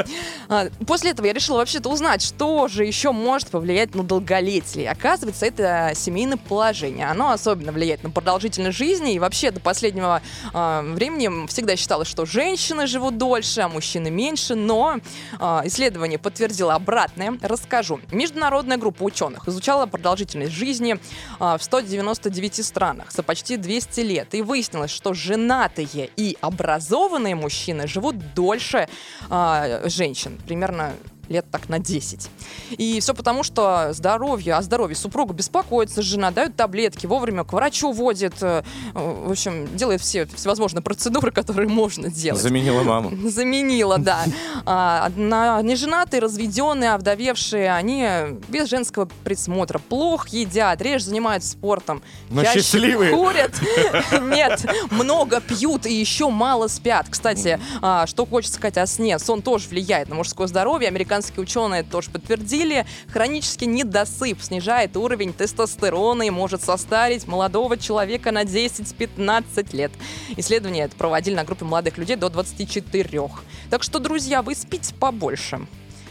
[0.49, 4.91] А, После этого я решила вообще-то узнать, что же еще может повлиять на долголетие.
[4.91, 7.07] Оказывается, это семейное положение.
[7.07, 9.15] Оно особенно влияет на продолжительность жизни.
[9.15, 14.55] И вообще до последнего а, времени всегда считалось, что женщины живут дольше, а мужчины меньше.
[14.55, 14.99] Но
[15.39, 17.39] а, исследование подтвердило обратное.
[17.43, 18.01] Расскажу.
[18.11, 20.99] Международная группа ученых изучала продолжительность жизни
[21.39, 24.35] а, в 199 странах за почти 200 лет.
[24.35, 28.89] И выяснилось, что женатые и образованные мужчины живут дольше
[29.29, 30.39] а, женщин.
[30.47, 30.93] Примерно
[31.29, 32.29] лет так на 10.
[32.71, 37.93] И все потому, что здоровье, о здоровье супруга беспокоится жена, дают таблетки, вовремя к врачу
[37.93, 38.63] водит, э,
[38.95, 42.41] в общем, делает все всевозможные процедуры, которые можно делать.
[42.41, 43.11] Заменила маму.
[43.29, 44.25] Заменила, да.
[44.65, 48.07] А, на неженатые, разведенные, овдовевшие, они
[48.49, 52.03] без женского присмотра плохо едят, реже занимаются спортом.
[52.31, 53.13] Но чаще счастливые.
[53.13, 53.53] Курят.
[54.23, 57.07] Нет, много пьют и еще мало спят.
[57.11, 59.19] Кстати, а, что хочется сказать о сне.
[59.19, 60.89] Сон тоже влияет на мужское здоровье.
[61.17, 62.85] Американские ученые это тоже подтвердили.
[63.09, 69.93] Хронический недосып снижает уровень тестостерона и может состарить молодого человека на 10-15 лет.
[70.37, 73.31] Исследование это проводили на группе молодых людей до 24.
[73.71, 75.67] Так что, друзья, вы спите побольше.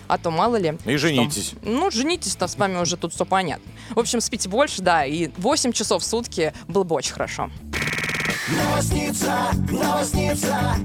[0.08, 0.76] А то мало ли.
[0.86, 1.08] И что.
[1.08, 1.54] женитесь.
[1.62, 3.72] Ну, женитесь-то с вами уже тут все понятно.
[3.92, 7.52] В общем, спите больше, да, и 8 часов в сутки было бы очень хорошо.
[8.50, 10.76] Новосница, новосница.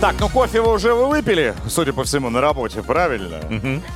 [0.00, 3.40] Так, ну кофе вы уже вы выпили, судя по всему, на работе, правильно?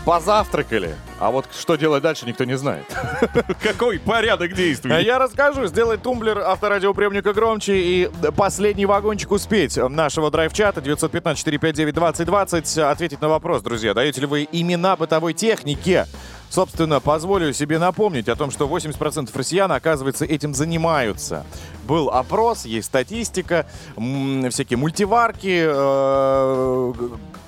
[0.04, 0.96] Позавтракали.
[1.20, 2.84] А вот что делать дальше, никто не знает.
[3.62, 5.00] Какой порядок действий?
[5.04, 5.66] Я расскажу.
[5.66, 13.94] Сделать тумблер авторадиоприемника громче и последний вагончик успеть нашего драйв-чата 915-459-2020 ответить на вопрос, друзья.
[13.94, 16.04] Даете ли вы имена бытовой техники?
[16.52, 21.46] Собственно, позволю себе напомнить о том, что 80% россиян, оказывается, этим занимаются.
[21.88, 23.64] Был опрос, есть статистика,
[23.96, 26.92] всякие мультиварки, э,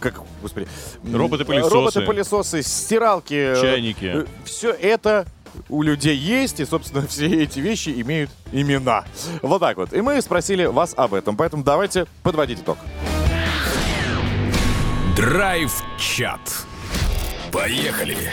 [0.01, 0.67] как, господи...
[1.13, 1.75] Роботы-пылесосы.
[1.75, 3.61] Роботы-пылесосы, стиралки.
[3.61, 4.25] Чайники.
[4.47, 5.27] Все это
[5.69, 9.05] у людей есть, и, собственно, все эти вещи имеют имена.
[9.43, 9.93] Вот так вот.
[9.93, 12.79] И мы спросили вас об этом, поэтому давайте подводить итог.
[15.15, 16.41] Драйв-чат.
[17.53, 18.33] Поехали.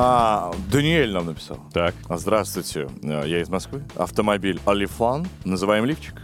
[0.00, 1.58] А, Даниэль нам написал.
[1.72, 1.92] Так.
[2.08, 3.82] Здравствуйте, э, я из Москвы.
[3.96, 5.26] Автомобиль Алифан.
[5.44, 6.14] Называем лифчик.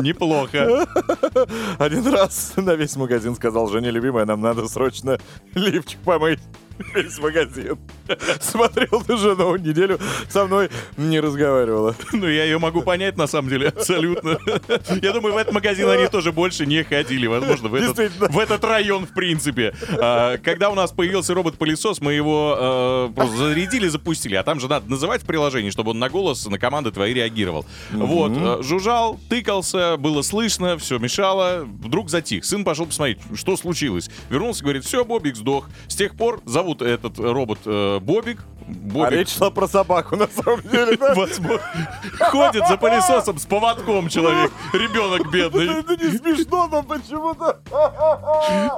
[0.00, 0.86] Неплохо.
[1.78, 5.18] Один раз на весь магазин сказал Жене, любимая, нам надо срочно
[5.54, 6.40] лифчик помыть.
[6.94, 7.78] Весь магазин.
[8.40, 9.98] Смотрел на жену неделю,
[10.28, 11.94] со мной не разговаривала.
[12.12, 14.38] Ну, я ее могу понять, на самом деле, абсолютно.
[15.02, 17.26] Я думаю, в этот магазин они тоже больше не ходили.
[17.26, 19.74] Возможно, в этот, в этот район, в принципе.
[19.98, 24.34] А, Когда у нас появился робот-пылесос, мы его э, просто зарядили, запустили.
[24.36, 27.66] А там же надо называть в приложении, чтобы он на голос, на команды твои реагировал.
[27.92, 28.32] Вот.
[28.34, 31.64] э, Жужжал, тыкался, было слышно, все мешало.
[31.64, 32.44] Вдруг затих.
[32.44, 34.10] Сын пошел посмотреть, что случилось.
[34.30, 35.68] Вернулся, говорит, все, Бобик сдох.
[35.88, 38.42] С тех пор зовут этот робот э, Бобик.
[38.66, 39.06] Бобик.
[39.06, 41.14] А речь шла про собаку, на самом деле, да?
[42.30, 44.50] Ходит за пылесосом с поводком человек.
[44.72, 45.80] Ребенок бедный.
[45.80, 47.60] Это не смешно, но почему-то...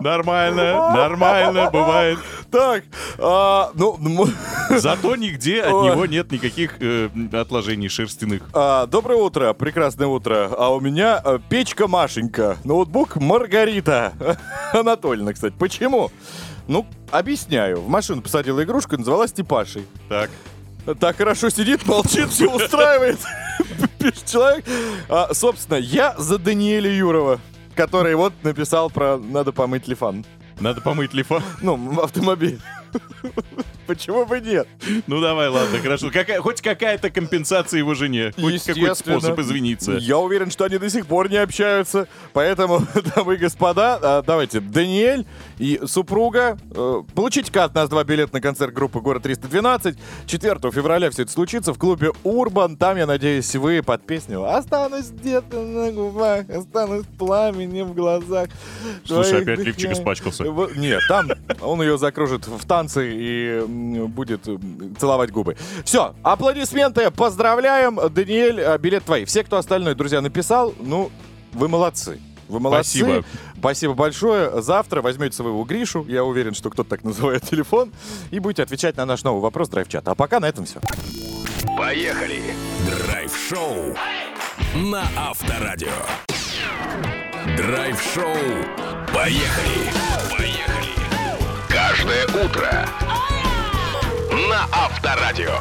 [0.01, 2.18] Нормально, нормально, бывает.
[2.51, 2.82] Так,
[3.18, 3.97] а, ну...
[4.01, 4.26] ну,
[4.70, 8.43] Зато нигде от него нет никаких э, отложений шерстяных.
[8.53, 10.51] а, Доброе утро, прекрасное утро.
[10.59, 14.14] А у меня э, печка Машенька, ноутбук Маргарита
[14.72, 15.55] Анатольевна, кстати.
[15.57, 16.11] Почему?
[16.68, 17.80] Ну, объясняю.
[17.80, 19.86] В машину посадила игрушку и назвала Степашей.
[20.08, 20.30] Так.
[21.00, 23.18] Так хорошо сидит, молчит, все устраивает.
[23.98, 24.64] Пишет человек.
[25.08, 27.40] А, собственно, я за Даниэля Юрова,
[27.74, 30.24] который вот написал про «надо помыть лифан».
[30.60, 31.42] Надо помыть лифан?
[31.60, 32.60] Ну, автомобиль.
[33.87, 34.66] Почему бы нет?
[35.07, 36.11] Ну давай, ладно, хорошо.
[36.12, 38.32] Какая, хоть какая-то компенсация его жене.
[38.39, 39.93] Хоть какой-то способ извиниться.
[39.93, 42.09] Я уверен, что они до сих пор не общаются.
[42.32, 45.26] Поэтому, дамы и господа, а, давайте, Даниэль
[45.59, 49.97] и супруга, э, получите-ка от нас два билета на концерт группы «Город 312».
[50.26, 52.76] 4 февраля все это случится в клубе «Урбан».
[52.76, 58.49] Там, я надеюсь, вы под песню «Останусь где-то на губах, останусь пламенем в глазах».
[59.05, 60.01] Слушай, опять лифчик дыханий».
[60.01, 60.45] испачкался.
[60.76, 61.28] Нет, там
[61.61, 63.64] он ее закружит в танцы и
[64.08, 64.48] будет
[64.98, 65.56] целовать губы.
[65.84, 67.98] Все, аплодисменты, поздравляем.
[68.10, 69.24] Даниэль, а, билет твои.
[69.24, 71.10] Все, кто остальной, друзья, написал, ну,
[71.52, 72.20] вы молодцы.
[72.48, 72.98] Вы молодцы.
[72.98, 73.24] Спасибо.
[73.58, 74.62] Спасибо большое.
[74.62, 77.92] Завтра возьмете своего Гришу, я уверен, что кто-то так называет телефон,
[78.30, 80.12] и будете отвечать на наш новый вопрос драйв-чата.
[80.12, 80.80] А пока на этом все.
[81.76, 82.42] Поехали.
[82.86, 83.96] Драйв-шоу
[84.76, 85.88] на Авторадио.
[87.56, 88.34] Драйв-шоу.
[89.12, 89.90] Поехали.
[90.36, 90.76] Поехали.
[91.68, 92.88] Каждое утро
[94.37, 95.59] на Авторадио.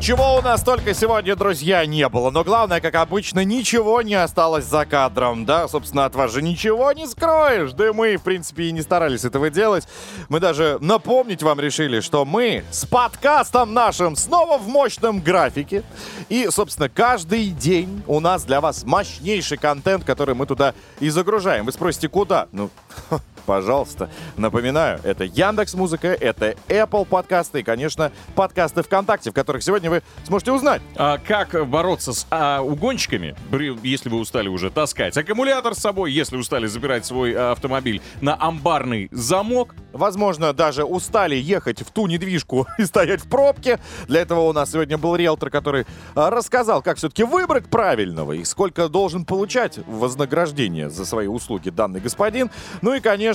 [0.00, 2.30] Чего у нас только сегодня, друзья, не было.
[2.30, 5.44] Но главное, как обычно, ничего не осталось за кадром.
[5.44, 7.72] Да, собственно, от вас же ничего не скроешь.
[7.72, 9.86] Да и мы, в принципе, и не старались этого делать.
[10.28, 15.84] Мы даже напомнить вам решили, что мы с подкастом нашим снова в мощном графике.
[16.28, 21.66] И, собственно, каждый день у нас для вас мощнейший контент, который мы туда и загружаем.
[21.66, 22.48] Вы спросите, куда?
[22.50, 22.70] Ну,
[23.40, 24.10] пожалуйста.
[24.36, 30.02] Напоминаю, это Яндекс Музыка, это Apple подкасты и, конечно, подкасты ВКонтакте, в которых сегодня вы
[30.24, 30.82] сможете узнать.
[30.96, 33.34] А как бороться с а, угонщиками,
[33.82, 38.36] если вы устали уже таскать аккумулятор с собой, если устали забирать свой а, автомобиль на
[38.40, 39.74] амбарный замок?
[39.92, 43.80] Возможно, даже устали ехать в ту недвижку и стоять в пробке.
[44.06, 48.44] Для этого у нас сегодня был риэлтор, который а, рассказал, как все-таки выбрать правильного и
[48.44, 52.50] сколько должен получать вознаграждение за свои услуги данный господин.
[52.82, 53.29] Ну и, конечно,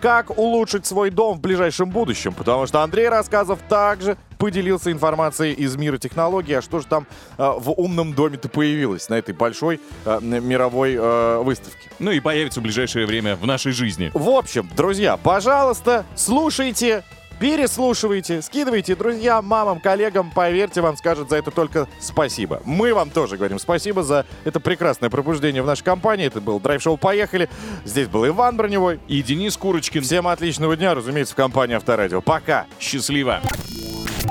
[0.00, 5.76] как улучшить свой дом в ближайшем будущем, потому что Андрей Рассказов также поделился информацией из
[5.76, 7.06] мира технологий, а что же там
[7.38, 11.88] а, в умном доме-то появилось на этой большой м- мировой а, выставке.
[11.98, 14.10] Ну и появится в ближайшее время в нашей жизни.
[14.12, 17.04] В общем, друзья, пожалуйста, слушайте,
[17.38, 20.30] переслушивайте, скидывайте друзьям, мамам, коллегам.
[20.30, 22.60] Поверьте, вам скажут за это только спасибо.
[22.64, 26.26] Мы вам тоже говорим спасибо за это прекрасное пробуждение в нашей компании.
[26.26, 27.48] Это был драйв-шоу «Поехали».
[27.84, 29.00] Здесь был Иван Броневой.
[29.08, 30.02] И Денис Курочкин.
[30.02, 32.20] Всем отличного дня, разумеется, в компании Авторадио.
[32.20, 32.66] Пока.
[32.80, 33.40] Счастливо.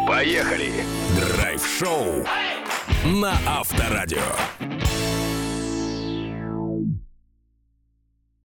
[0.08, 0.72] Поехали.
[1.38, 2.26] Драйв-шоу
[3.06, 4.20] на Авторадио.